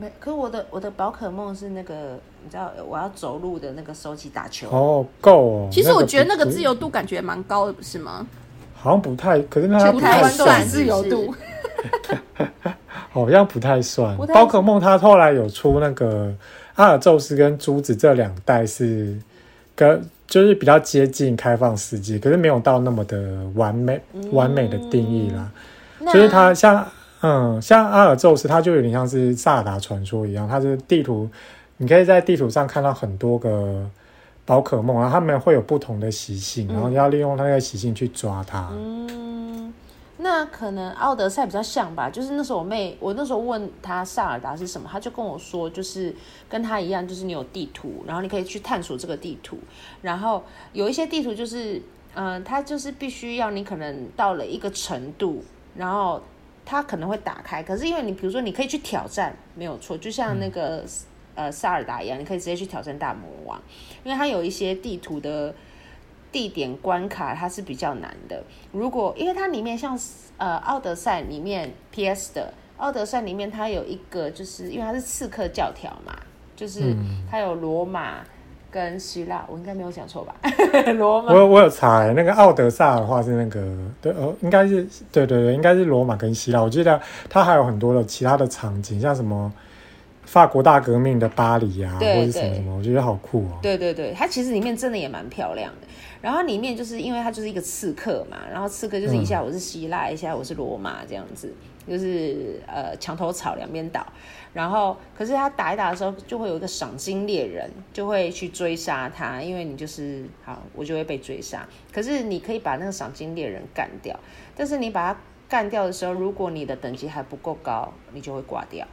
[0.00, 5.68] 没，可是我的我的宝可梦是那个，你知道我要走路的那个手机打球哦，够哦。
[5.72, 8.24] 其实我觉得那个自由度感觉蛮高的，不是吗？
[8.76, 11.34] 好像不太，可是它不太算自由度，
[13.10, 14.16] 好像不太算。
[14.32, 16.32] 宝可梦它后来有出那个
[16.76, 19.18] 阿尔宙斯跟珠子这两代是
[19.74, 25.50] 跟就是比较接近开放世界，可是没有到那么的完美完美的定义啦。
[26.12, 26.86] 就是它像。
[27.20, 31.28] 嗯，像阿尔宙斯，它就有点像是萨尔达传说一样，它是地图，
[31.78, 33.90] 你可以在地图上看到很多个
[34.46, 38.68] 宝可梦，然后它们会有不同的习性，然后你要利用它那个习性去抓它。
[38.72, 39.74] 嗯，
[40.18, 46.14] 那可能奥德赛比较像吧，就是那时候我妹，我那时候问他萨尔达是什么，他就跟我说，就是
[46.48, 49.58] 跟他一样，就是你有地图，然后你可以去探索这个地图，
[50.02, 51.82] 然后有一些地图就是，
[52.14, 55.42] 嗯，它就是必须要你可能到了一个程度，
[55.74, 56.22] 然后。
[56.70, 60.84] 它可能会打开，可是因为你比如说你可以去挑战，没有错，就像那个
[61.34, 63.58] 呃萨尔达一样，你可以直接去挑战大魔王，
[64.04, 65.54] 因为它有一些地图的
[66.30, 68.44] 地点关卡，它是比较难的。
[68.70, 69.98] 如果因为它里面像
[70.36, 76.14] 呃奥德赛里面 PS 的奥德赛里面，它有一个就是因为它是刺客教条嘛，
[76.54, 76.94] 就是
[77.30, 78.22] 它有罗马。
[78.70, 80.34] 跟希腊，我应该没有讲错吧？
[80.98, 83.60] 罗马，我我有查，那个奥德萨的话是那个，
[84.00, 86.60] 对哦，应该是对对对，应该是罗马跟希腊。
[86.62, 87.00] 我记得
[87.30, 89.52] 它还有很多的其他的场景，像什么
[90.24, 93.58] 法国大革命的巴黎啊，或者什么什么，我觉得好酷哦。
[93.62, 95.86] 对对对，它其实里面真的也蛮漂亮的。
[96.20, 101.52] 然后里面就是因为它就是一个刺客嘛，然后刺客就是一下我是希腊，一下我是罗马这样子，
[101.88, 104.06] 就是呃墙头草两边倒。
[104.54, 111.68] 然后，可是他打一打的时候，就会有一个赏金猎人，就会去追杀他，因为你就是好，我就会被追杀。
[111.92, 114.18] 可是你可以把那个赏金猎人干掉，
[114.56, 118.86] 但是你把他干掉的时候，如果你的等级还不够高，你就会挂掉。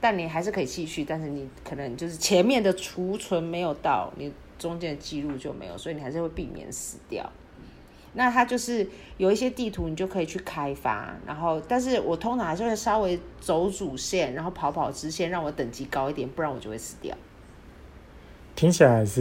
[0.00, 7.30] 但你还是可以继续，但是你可能就是前面的储存没有到，你中间的记录就没有，所以你还是会避免死掉。
[8.14, 8.86] 那它就是
[9.16, 11.14] 有一些地图，你就可以去开发。
[11.26, 17.16] 然后，但是我通常还是会稍微走主线，然后跑跑支线，让我等级高一点，不然我就会死掉。
[18.54, 19.20] 听起来是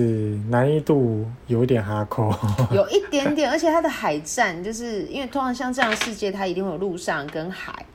[0.49, 2.29] 难易度有点哈扣，
[2.75, 7.85] 有一点点，而且它的海战就是因为通常像这样的世界，它一定会有陆上跟海，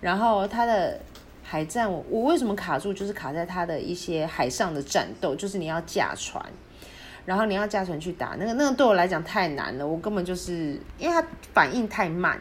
[0.00, 1.00] 然后它的
[1.42, 6.40] 海战，我我为什么卡住，就是卡在它的一些海上的战斗，就是你要驾船。
[7.26, 11.22] 然后你要驾船去打那个，那个对我来讲太难了，我根本就是因为它
[11.52, 12.38] 反应太慢，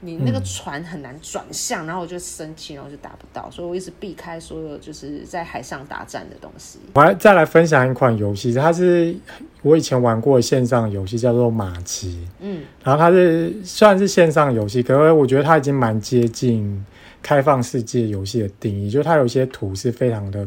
[0.00, 6.78] 你那个船很难转向，然后我就生气，然后就打不到，所以我一直避开所有就是在海上打战的东西。
[6.92, 9.16] 我还再来分享一款游戏，它是
[9.62, 12.28] 我以前玩过的线上游戏，叫做马奇。
[12.40, 16.84] 嗯，然后它是虽然是线上游戏，可是我觉得它已经蛮接近
[17.22, 20.46] 开放世界游戏的定义，就是它有些图是非常的。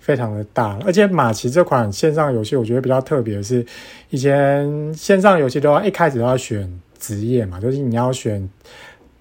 [0.00, 3.64] 非常的大，而且马奇这款线上游戏，我觉得比较特别的是，
[4.10, 8.48] 以前线上游戏都要一开始都要选职业嘛，就是你要选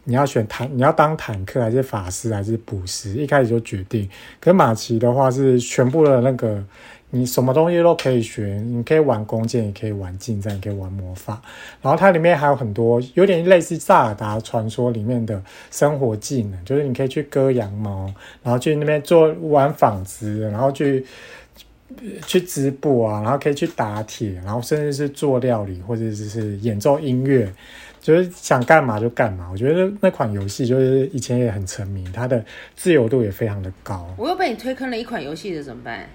[0.05, 4.09] 你要选坦，你要当坦克还是法师还是捕食，一开始就决定。
[4.39, 6.63] 可是马奇的话是全部的那个。
[7.09, 11.41] 你什么东西都可以学，你可以玩弓箭，也可以玩近战，也可以玩魔法。
[11.81, 15.41] 然后它里面还有很多有点类似《萨尔达传说》里面的
[15.71, 21.05] 生活技能，就是你可以去割羊毛，然后去那边做玩纺织，然后去
[22.25, 27.49] 去织布啊，然后可以去打铁，然后甚至是做料理或者是演奏音乐，
[28.01, 29.47] 就是想干嘛就干嘛。
[29.49, 32.43] 我觉得那款游戏就是以前也很沉迷，它的
[32.75, 34.13] 自由度也非常的高。
[34.17, 36.05] 我又被你推坑了一款游戏的怎么办？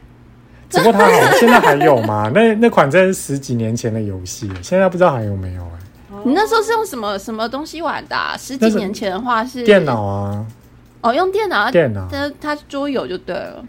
[0.72, 2.30] 只不过它好，现在还有吗？
[2.34, 6.18] 那那款真是十几年前的游戏，现在不知道还有没有哎。
[6.24, 8.16] 你那时候是用什么什么东西玩的？
[8.38, 10.46] 十几年前的话是电脑啊。
[11.00, 13.64] 哦，用电脑，电脑，它它桌游就对了。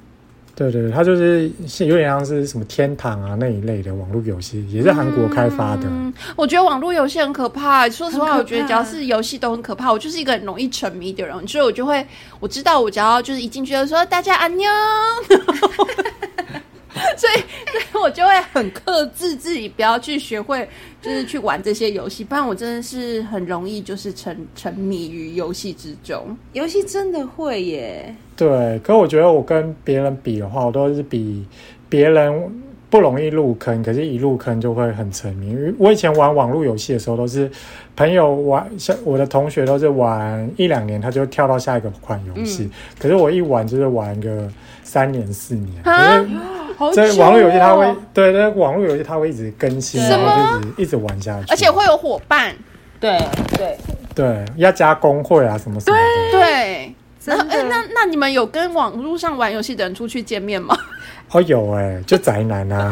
[0.55, 1.49] 对对，它就是
[1.79, 5.87] 有点像是什么天堂啊那一类的网络游戏，也是韩国开发的。
[6.35, 7.89] 我觉得网络游戏很可怕。
[7.89, 9.91] 说实话，我觉得只要是游戏都很可怕。
[9.91, 12.05] 我就是一个很容易沉迷的人，所以我就会
[12.39, 14.69] 我知道，我只要就是一进去就说大家安妞。
[17.17, 17.33] 所以，
[17.71, 20.67] 所以我就会很克制自己，不要去学会，
[21.01, 26.37] 就是去玩这些游戏，不然我真的是很容易就是沉沉迷于游戏之中。
[26.53, 28.15] 游戏真的会耶。
[28.35, 31.45] 对，可我觉得我跟别人比的话，我都是比
[31.89, 32.63] 别人
[32.93, 35.57] 不容易入坑，可是一入坑就会很沉迷。
[35.79, 37.49] 我以前玩网络游戏的时候，都是
[37.95, 42.69] 朋友玩，像我的同学都是玩一两年，他就跳到下一个款游戏，
[42.99, 44.47] 可是我一玩就是玩个
[44.83, 45.73] 三年四年。
[46.93, 52.53] 在网络游戏，它会对那网络游戏，它会一直更新，然后一直一直玩下去，而且会有伙伴，
[52.99, 53.17] 对
[53.57, 53.75] 对。
[54.13, 56.37] 对，要加工会啊什么什么的。
[56.37, 56.93] 对，
[57.25, 60.77] 那哎，那那你们有跟网络上玩游戏的人出去见面吗？
[61.31, 62.89] 哦，有哎，就宅男啊。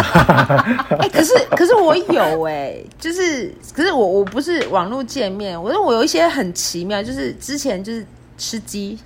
[0.99, 8.05] 哎，可是可是我有哎，就是可是我我不是网络见面，我说我有一些很奇妙，就是之前就是
[8.37, 8.97] 吃鸡。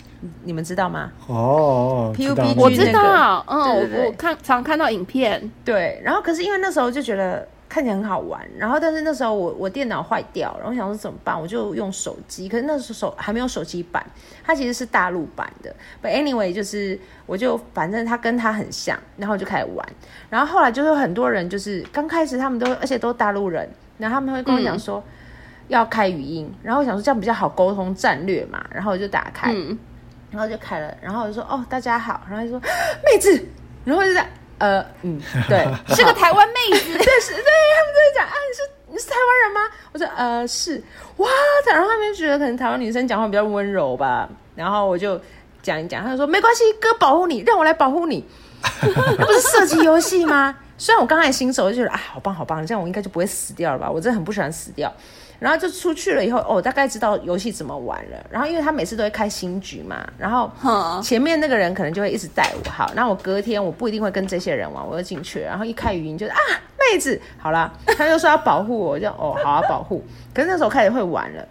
[0.43, 1.11] 你们知道吗？
[1.27, 6.01] 哦，P U B G 我知道，嗯，我看常看到影片，对。
[6.03, 12.47] 然后可是因为那时候就觉得看起来很好玩，然后但是那时候我我电脑坏掉，然后想说怎么办，我就用手机。
[12.47, 14.01] 可是那时候手还没有手机版，
[14.45, 15.75] 它其实是大陆版的。
[16.01, 19.85] But anyway，就是我就反正它跟它很像，然后我就开始玩。
[20.29, 25.03] 然后后来就是很多人就是刚开始他们都而且都大陆人，然后他们会跟我讲说
[25.67, 29.53] 要开语音，然后我想说这样比较好沟通战略嘛，然后我就打开。
[30.31, 33.45] 然后就开了，然后我就说哦，大家好，然后就说妹子，
[33.83, 34.25] 然后就在
[34.57, 39.69] 呃嗯，对， 是个台湾妹子， 对是，对他们都会讲啊，你是你是台湾人吗？
[39.91, 40.81] 我说呃是，
[41.17, 41.27] 哇，
[41.71, 45.19] 然后他们觉得可能台湾女生讲话比较温柔吧，然后我就
[45.61, 48.25] 讲一讲，他就说没关系，哥保护你，让我来保护你，
[48.61, 50.55] 不是射击游戏吗？
[50.77, 53.89] 虽然我刚才新手就觉得啊，好棒好棒，这样我应该就不会死掉了吧？
[53.89, 54.93] 我真的很不喜欢死掉。
[55.39, 58.17] 然后就出去了以后，哦，大概知道游戏怎么玩了。
[58.29, 60.49] 然后因为他每次都会开新局嘛，然后
[61.01, 62.69] 前面那个人可能就会一直带我。
[62.69, 65.47] 好，那我隔天我不一定会跟这些人玩，我就进去了。
[65.47, 66.37] 然后一开语音就是啊，
[66.79, 70.03] 妹子，好啦，他就说要保护我，就哦，好啊，保护。
[70.33, 71.47] 可是那时候开始会玩了，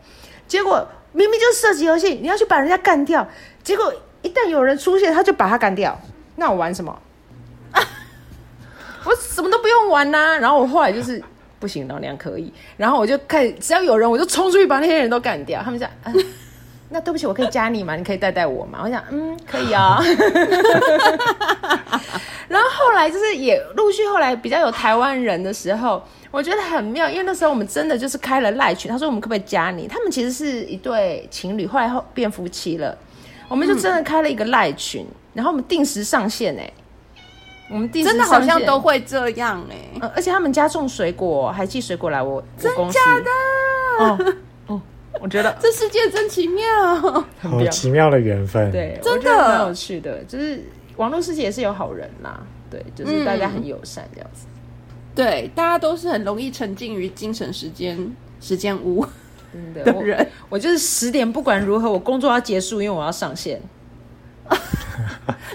[0.49, 3.27] 结果明明就是射击游戏，你要去把人家干掉，
[3.63, 5.99] 结果一旦有人出现，他就把他干掉。
[6.37, 6.99] 那我玩什么？
[9.05, 10.39] 我什么都不用玩呐。
[10.39, 11.23] 然后我后来就是。
[11.59, 12.53] 不行，老娘可以。
[12.77, 15.63] 然后我就开始，只要有人，我就冲出去把那些人都干掉。
[15.63, 15.91] 他们讲，
[16.91, 17.97] 那对不起，我可以加你吗？
[17.97, 18.81] 你可以带带我吗？
[18.85, 19.99] 我想，嗯，可以啊。
[22.47, 29.89] 然后后来就是也陆续后来比较有台湾人的时候，我觉得很妙，因为那时候我们真的就是开了赖群，他说我们可不可以加你？
[29.89, 32.97] 他们其实是一对情侣，后来后变夫妻了。
[33.49, 36.71] 我们就真的开了一个赖群，然后我们定时上线哎。
[37.71, 42.99] 我们第真的好像都会这样哎、呃，而且他们家种水果，还寄水果来我我公司。
[42.99, 43.31] 的，
[44.05, 44.35] 哦
[44.67, 44.83] 哦，
[45.21, 46.65] 我觉得 这世界真奇妙。
[47.41, 50.63] 好奇妙的缘分。，对，真的我觉得蛮有趣的，就是
[50.97, 52.41] 网络世界也是有好人啦，
[52.71, 54.47] 对，就是大家很友善这样子。
[55.15, 57.99] 对，大家都是很容易沉浸于精神时间
[58.41, 59.07] 时间屋
[59.53, 60.27] 真的，我的人。
[60.51, 63.63] 我就是十点不管如何，我工作要结束，因为我要上线。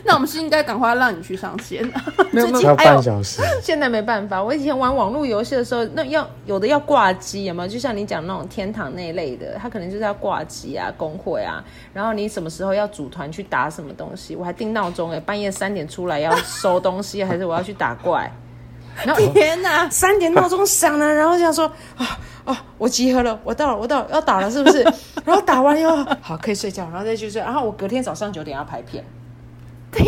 [0.03, 1.83] 那我们是应该赶快让你去上线。
[2.31, 3.41] 没有 没有要最近还有半小时。
[3.61, 7.67] 现在没办法，我以前玩网络游戏的时候，那要有的要挂机，有没有？
[7.67, 18.31] 就像你讲那种天堂那一类的，他可能就是要挂机啊、工会啊，然后你什么时候要组团去打什么东西，我还定闹钟哎，半夜三点出来要收东西，还是我要去打怪？
[19.05, 19.87] 然后天哪！
[19.91, 24.83] 三点闹钟响了，然后想说啊啊，我集合了，我到了，我到了，要打了是不是？
[25.23, 29.01] 然后打完以后，好可以睡觉，然后再去睡，然后我隔天早上九点要拍片。
[29.91, 30.07] 天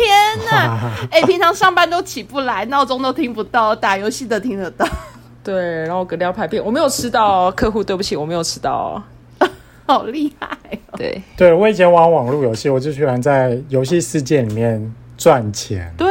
[0.50, 0.90] 哪！
[1.10, 4.86] 哎、平常上班都起不来，闹钟都听不到，打游戏的听得到，
[5.42, 5.54] 对，
[5.84, 9.02] 然后隔天要排片，我没有吃到哦，客户对不起，我没有吃到哦。
[9.84, 10.46] 好厉害
[10.92, 10.96] 哦！
[10.96, 15.92] 对对我以前玩网络游戏，我就喜欢在游戏世界里面赚钱。
[15.98, 16.08] 对，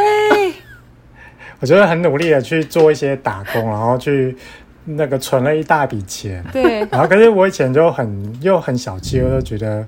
[1.59, 4.35] 我就会很努力的去做一些打工，然后去
[4.83, 6.43] 那个存了一大笔钱。
[6.51, 9.87] 对，然后可是我以前就很又很小气，我就觉得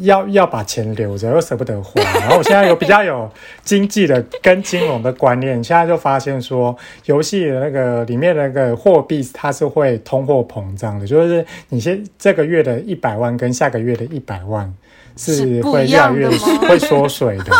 [0.00, 2.02] 要要把钱留着，又舍不得花。
[2.20, 3.30] 然后我现在有比较有
[3.62, 14.72] 经济的跟金融的观念，现在就发现说，游戏的那个里面的那个货币它是会通货膨胀的，就是你先这个月的一百万跟下个月的一百万
[15.16, 16.28] 是会越来越
[16.68, 17.46] 会缩水的。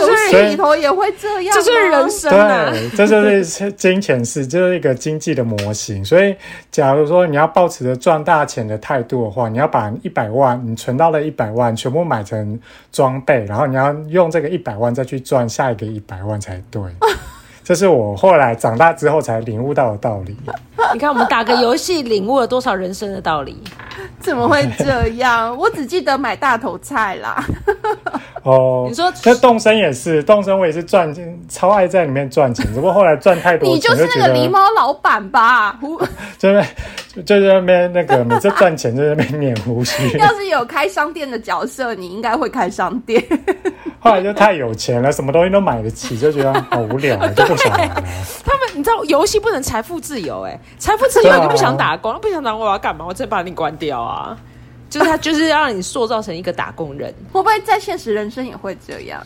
[0.00, 2.70] 游戏里头也会这样，这就是人生啊。
[2.70, 6.02] 对，这就是金钱是，就是一个经济的模型。
[6.02, 6.34] 所以，
[6.70, 12.58] 假如说你要抱持着赚大钱的态度的话，你要把一百万你存到了一百万全部买成
[12.90, 16.82] 装备，然后你要用这个一百万再去赚下一个一百万才对。
[17.62, 20.34] 这是我后来长大之后才领悟到的道理。
[20.92, 23.62] 你看，我们打个游戏，领悟了多少人生的道理？
[24.20, 25.54] 怎么会这样？
[25.58, 27.44] 我只记得买大头菜啦。
[28.42, 35.72] 哦，你说那动身也是，动身我也是赚钱，超爱在里面赚钱，只不过后来赚太多钱，你就是觉得那个狸猫老板吧？
[35.80, 36.00] 胡
[36.38, 36.64] 就是
[37.14, 40.16] 就就在那边那个每次赚钱就在那边捻胡须。
[40.16, 43.22] 要是有开商店的角色，你应该会开商店。
[44.02, 47.94] 后来就太有钱了，什么东西都买得起，就觉得好无聊，就不想玩了。
[48.42, 53.04] 他们，你知道游戏不能财富自由、哎，财富自由你就不想打工，不想打工我要干嘛？
[53.06, 54.36] 我直接把你关掉啊！
[54.88, 57.14] 就是他，就是要让你塑造成一个打工人。
[57.32, 59.22] 会不会在现实人生也会这样？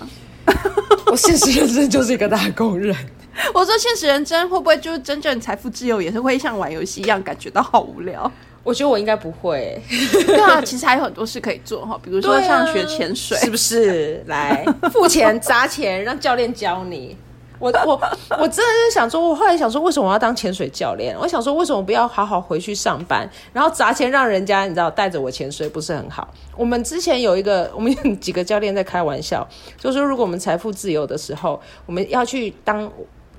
[1.06, 2.94] 我现实人生就是一个打工人。
[3.54, 8.30] 我说现实人生会不会就是真正财富自由，也是会像玩游戏一样感觉到好无聊？
[8.62, 9.78] 我觉得我应该不会、
[10.26, 13.36] 对啊，其实还有很多事可以做哈，比如说像学潜水。
[13.38, 14.24] 是不是？
[14.26, 17.16] 来付钱砸钱让教练教你。
[17.58, 18.00] 我我
[18.38, 21.16] 我真的是想说，我后来想说，为什么我要当潜水教练？
[21.18, 26.28] 我想说，为什么不要好好回去上班，然后砸钱让人家你知道带着我潜水，不是很好？
[26.56, 29.46] 我们之前有一个，我们几个教练在开玩笑，
[29.78, 32.90] 就说如果我们财富自由的时候，我们要去当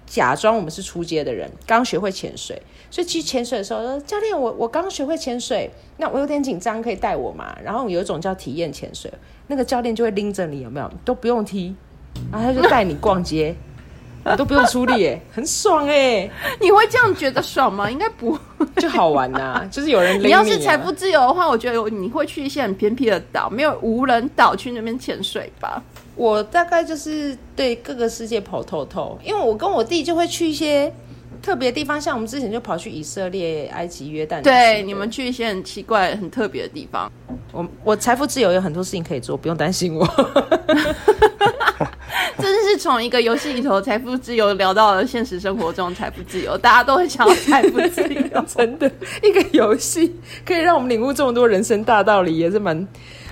[0.05, 7.55] 假装我们是出街的人，刚学会潜水，所以去潜水的时候说，教练，我我刚学会潜水，那我有点紧张，可以带我吗？
[7.63, 9.11] 然后有一种叫体验潜水，
[9.47, 10.89] 那个教练就会拎着你，有没有？
[11.03, 11.76] 都不用踢，
[12.32, 13.55] 然后他就带你逛街，
[14.38, 17.89] 都不用出力，耶， 很爽哎，你会这样觉得爽吗？
[17.91, 18.38] 应该不。
[18.78, 25.82] 就好玩呐、 就是有人拎你要是啊财富自由的话，我觉得你会去一些很偏僻的岛，没有无人岛去那边潜水吧？
[26.15, 30.91] 我大概就是对各个世界跑透透，因为我跟我弟就会去一些
[31.41, 34.41] 特别的地方，像我们之前就跑去以色列、埃及、约旦。
[34.41, 37.11] 对，你们去一些很奇怪、很特别的地方。
[37.51, 40.07] 我我财富自由有很多事情可以做，不用担心我。
[42.38, 48.41] 真的是从一个游戏里头财富自由聊到了现实生活中财富自由，大家都很想要财富自由。
[48.47, 48.89] 真的，
[49.22, 52.88] 一个游戏可以让我们领悟这么多人生大道理，也是蛮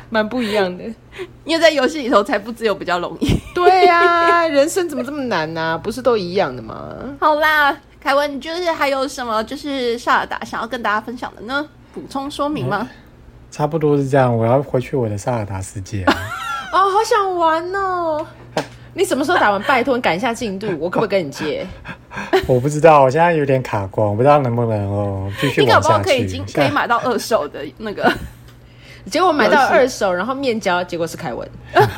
[0.10, 0.84] 蛮不一样的。
[1.46, 3.30] 因为在游戏里头财富自由比较容易。
[3.54, 6.96] 对呀、人生怎么这么难呢、不是都一样的吗？
[7.20, 11.68] 好啦，凯文，你就是还有什么就是萨尔达想要跟大家分享的呢？
[11.94, 12.90] 补充说明吗？
[13.52, 16.04] 差不多是这样，我要回去我的萨尔达世界。
[16.74, 18.26] 哦，好想玩哦！
[18.96, 19.62] 你什么时候打完？
[19.62, 21.66] 拜托你赶一下进度， 我可不可以跟你借？
[22.48, 26.00] 我不知道，我现在有点卡关，我不知道能不能哦继续你搞不好。
[26.00, 28.12] 可以经可以买到二手的那个，
[29.06, 31.48] 结果买到二手，然后面交，结果是凯文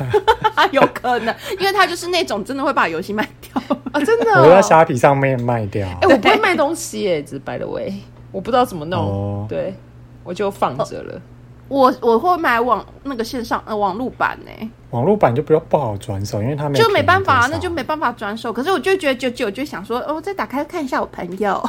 [0.72, 3.62] 有可能，因为他就是那种真的会把游戏卖掉。
[3.92, 4.62] 啊，真的、我会在哦。
[4.62, 5.88] 虾皮上面卖掉。
[6.02, 7.94] 哎、我不会卖东西耶，只 by the way，
[8.30, 9.74] 我不知道怎么弄，哦对
[10.22, 11.20] 我就放着了。
[11.68, 18.52] 我我会买网那个线上呃网络版呢，网络版就不要不好转手，因为他就没办法，啊那就没办法转手。
[18.52, 21.62] 可是我就觉得九九就想说，哦，再打开看一下我朋友。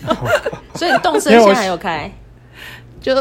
[0.74, 2.10] 所以动身现在还有开，
[3.00, 3.14] 就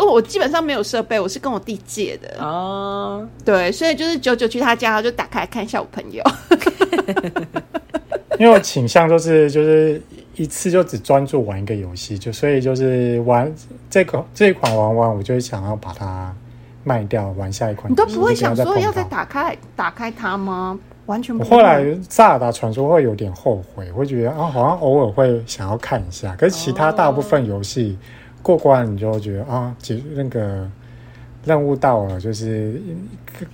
[0.00, 3.28] 我基本上没有设备，我是跟我弟借的哦。
[3.44, 6.22] 对，所以就是九九去他家，就打开看一下我朋友。
[8.38, 10.00] 因为我倾向就是就是
[10.42, 13.52] 一次就只专注玩一个游戏，就所以就是玩
[13.90, 16.34] 这个这一款玩完，我就想要把它
[16.82, 17.92] 卖掉，玩下一款。
[17.92, 20.78] 你都不会想说要再打开打开它吗？
[21.06, 21.36] 完全。
[21.38, 27.98] 我后来《萨尔达传说》会有点后悔，会觉得啊，好像偶尔会想要看一下，可是其他大部分游戏
[28.40, 30.70] 过关，你就觉得啊，其实那个。
[31.44, 32.80] 任务到了，就是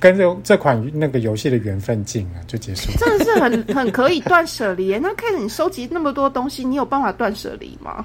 [0.01, 2.91] 跟这这款那个游戏的缘分尽了，就结束。
[2.99, 4.99] 真的是很 很可以断舍离。
[4.99, 8.05] 那看着你收集那么多东西，你有办法断舍离吗？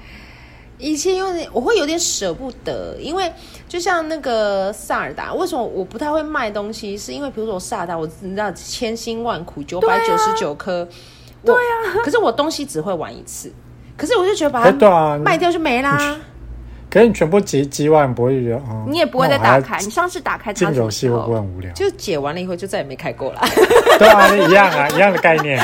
[0.78, 3.30] 以前有点，我会有点舍不得，因为
[3.68, 6.98] 就像那个萨尔达，为什么我不太会卖东西？
[6.98, 10.88] 是因为比如说我萨尔达，我你知道千辛万苦九百九十九颗，
[11.44, 13.52] 对啊，可是我东西只会玩一次，
[13.96, 16.16] 可是我就觉得把它卖掉就没啦。
[16.92, 18.84] 可是你全部集集完不会觉得啊？
[18.86, 19.78] 你也不会再打开。
[19.78, 21.72] 你上次打开进游戏会不会很无聊？
[21.72, 23.40] 就解完了以后就再也没开过了。
[23.98, 25.58] 对啊，一样啊，一样的概念。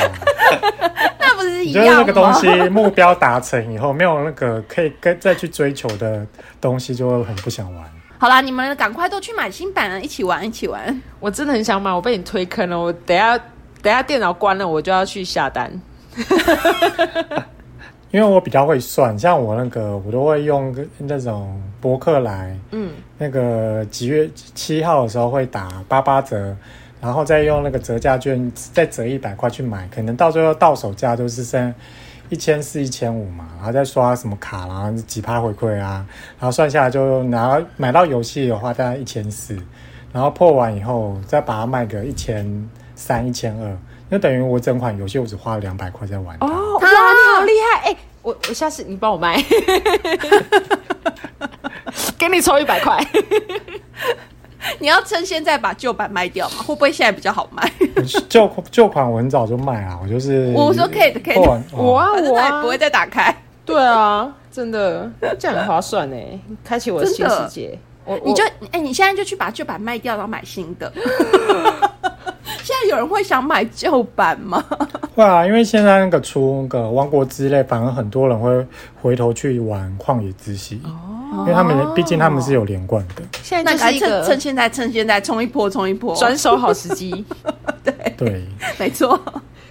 [1.21, 1.91] 那不是一样吗？
[1.91, 6.25] 就是那个东西目标达成以后，没有那个可以跟再去追求的
[6.59, 7.85] 东西，就会很不想玩。
[8.17, 10.99] 好啦，你们赶快都去买新版了，一起玩，一起玩。
[11.19, 12.79] 我真的很想买，我被你推坑了。
[12.79, 13.37] 我等下
[13.83, 15.71] 等下电脑关了，我就要去下单。
[18.11, 26.55] 因为我比较会算，像我那个，我都会用那种博客来，嗯，那个几月七号的时候会打八八折，
[26.99, 31.71] 然后再用那个折价券再折一百块去买，可能到最后到手价都是剩
[32.29, 36.05] 一千四、一千五嘛，然后再刷什么卡，然后几趴回馈啊，
[36.39, 39.55] 然后算下来就拿买到游戏的话大概一千四，
[40.11, 43.77] 然后破完以后再把它卖个一千三、一千二。
[44.11, 46.35] 那等于我整款游戏我只花了两百块在玩。
[46.41, 46.79] 哦，
[47.39, 47.89] 好厉害！
[47.91, 49.43] 哎，我我下次你帮我卖，
[52.17, 52.97] 给你抽一百块。
[54.79, 56.57] 你要趁现在把旧版卖掉吗？
[56.59, 57.71] 会不会现在比较好卖？
[58.27, 60.51] 旧旧款我很早就卖啊，我就是。
[60.55, 61.41] 我说可以的，可以的。
[61.71, 63.33] 我啊，我啊，不会再打开。
[63.65, 65.09] 对啊，真的
[65.39, 66.15] 这样很划算呢，
[66.63, 67.77] 开启我的新世界。
[68.05, 70.91] 我你就哎，你现在就去把旧版卖掉，然后买新的。
[72.79, 74.63] 现在有人会想买旧版吗？
[75.15, 78.65] 会啊，因为现在那个出那个《王国之泪》，反而很多人会
[79.01, 83.23] 回头去玩《旷野之息》哦，因为他们毕竟他们是有连贯的。
[83.43, 87.25] 现在就是趁趁现在趁现在冲一波冲一波，转手好时机。
[87.83, 88.43] 对对，
[88.77, 89.19] 没错。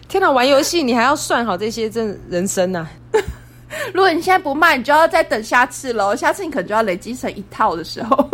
[0.09, 2.86] 天哪，玩游戏你还要算好这些真人生呐！
[3.92, 6.14] 如果你现在不卖，你就要再等下次喽。
[6.16, 8.28] 下次你可能就要累积成一套的时候。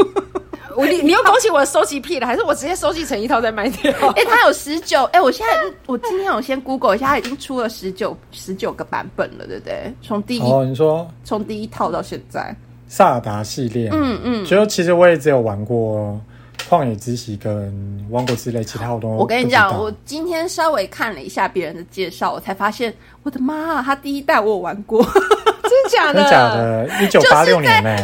[0.77, 3.93] 我你你又恭喜我收集癖了，还是我直接收集成一套再卖掉？
[4.17, 5.53] 哎，它有十九，哎，我现在
[5.87, 9.95] 我今天我先 Google 一下，它已经出了十九十九个版本了，对不对？
[10.03, 12.55] 从第一哦，你说从第一套到现在，
[12.89, 16.21] 萨尔达系列，嗯嗯，就其实我也只有玩过
[16.69, 26.15] 旷野之息跟王国之泪，其他我都我跟你讲，我今天稍微看了一下别人的介绍，我才发现，我的妈，他第一代我有玩过，真的假的？
[26.15, 27.05] 真的假的？
[27.05, 27.97] 一九八六年呢，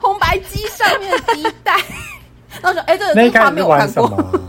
[0.00, 1.76] 红白机上面的第一代。
[2.62, 4.47] 然后说：“哎，这个画面我看过。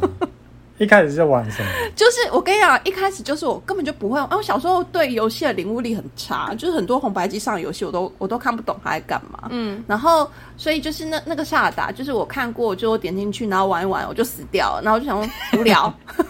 [0.79, 1.69] 一开始是玩什么？
[1.95, 4.19] 就是我跟你讲，一开始就是我根本就不会。
[4.19, 9.49] 啊，我小时候对游戏的领悟力很差，就是很多红白机上的游戏我都我都看不懂它在干嘛。
[9.51, 14.81] 嗯，然后所以就是那那个萨尔达，就是我看过，就我点进去，然后玩一玩，我就死掉了。
[14.81, 15.93] 然后我就想说无聊。”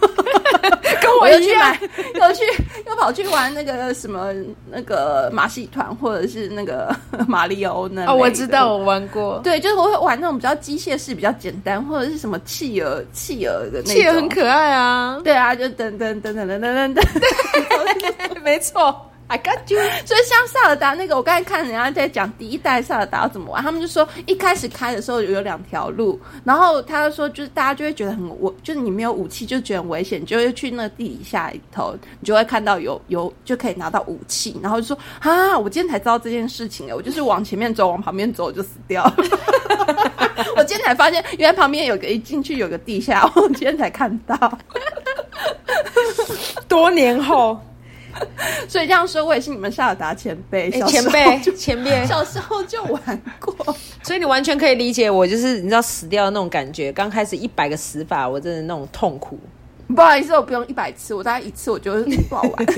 [1.01, 1.79] 跟我又去买，
[2.15, 2.43] 又去
[2.87, 4.33] 又跑去玩那个什么
[4.69, 6.95] 那个马戏团，或者是那个
[7.27, 17.05] 马里奥那哦，我知道我玩过，对，就是我会玩那种比较机械式、比较简单，或者是什么企鹅、企鹅的那种，企鹅很可爱啊，对啊，就等等等等等等等，
[18.43, 19.05] 没错。
[19.29, 19.79] I got you。
[20.07, 39.15] 所以像萨尔达那个，我刚才看人家在讲第一代萨尔达要怎么玩，他们就说一开始开的时候有两条路，然后他就说就是大家就会觉得很我，就是你没有武器就觉得很危险，就会去那个地底下里头，你就会看到有有就可以拿到武器，然后就说啊，我今天才知道这件事情哎，我就是往前面走，往旁边走就死掉了。
[40.69, 44.59] 我今天才发现，原来旁边有个一进去有个地下，我今天才看到。
[46.67, 47.59] 多年后。
[48.67, 56.91] 所以这样说，我也是你们萨尔达前辈，前辈，前辈，小时候就玩过，所以你完全可以理解我，就是你知道死掉的那种感觉。
[56.91, 59.39] 刚开始一百个死法，我真的那种痛苦。
[59.87, 61.93] 不好意思，我不用一百次，我大概一次我就
[62.29, 62.65] 爆完。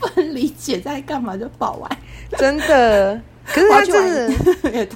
[0.00, 1.90] 不能理解在干嘛就爆完，
[2.38, 3.20] 真的。
[3.44, 4.28] 可是他真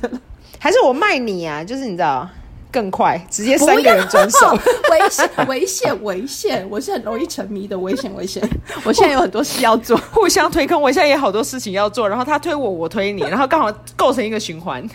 [0.00, 0.10] 的，
[0.60, 1.64] 还是我卖你啊？
[1.64, 2.28] 就是你知道。
[2.72, 4.56] 更快，直接三个人转手，
[4.92, 6.64] 危险，危险，危险！
[6.70, 8.40] 我是很容易沉迷的，危险，危险！
[8.84, 10.80] 我现在 有很多事要做， 互相推坑。
[10.80, 14.88] 我现在也好多事情要做，然后他推我，我推你，然后刚好构成一个循环。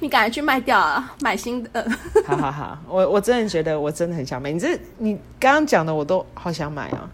[0.00, 1.88] 你赶快去卖掉啊，买新的。
[2.26, 4.50] 好好好，我我真的觉得我真的很想买。
[4.50, 7.08] 你这你刚刚讲的我都好想买啊。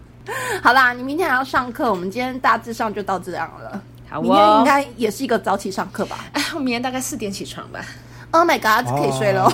[0.63, 3.79] 好啦，你明天还要上课，我们今天大致上就到这样了。
[4.13, 6.25] 好，明天应该也是一个早起上课吧？
[6.33, 7.83] 哎，我明天大概四点起床吧。
[8.29, 9.51] Oh my god，可以睡了，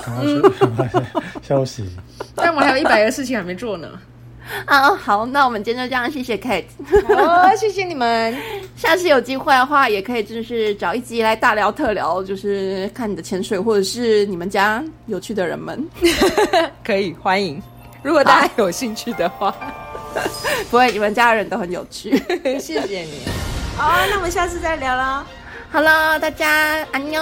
[1.41, 1.89] 休息。
[2.35, 3.87] 但我还有一百个事情还没做呢。
[4.65, 6.65] 啊，好，那我们今天就这样，谢谢 Kate，
[7.07, 8.35] 好，谢谢你们。
[8.75, 15.87] 下次有机会的话，也可以就是找一集来大聊特聊，就是看你的潜水，或者是你们家有趣的人们，
[16.83, 17.61] 可以欢迎。
[18.01, 19.55] 如果大家有兴趣的话，
[20.69, 22.17] 不会，你们家人都很有趣，
[22.59, 23.21] 谢谢你。
[23.79, 25.25] 好，那我们下次再聊啦。
[25.71, 27.21] 好了，大家安妞，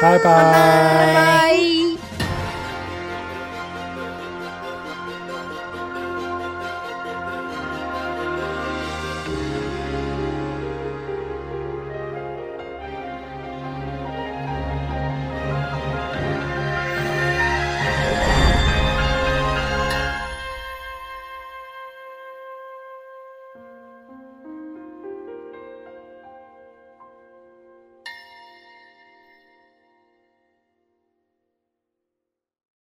[0.00, 2.15] 拜拜，拜拜。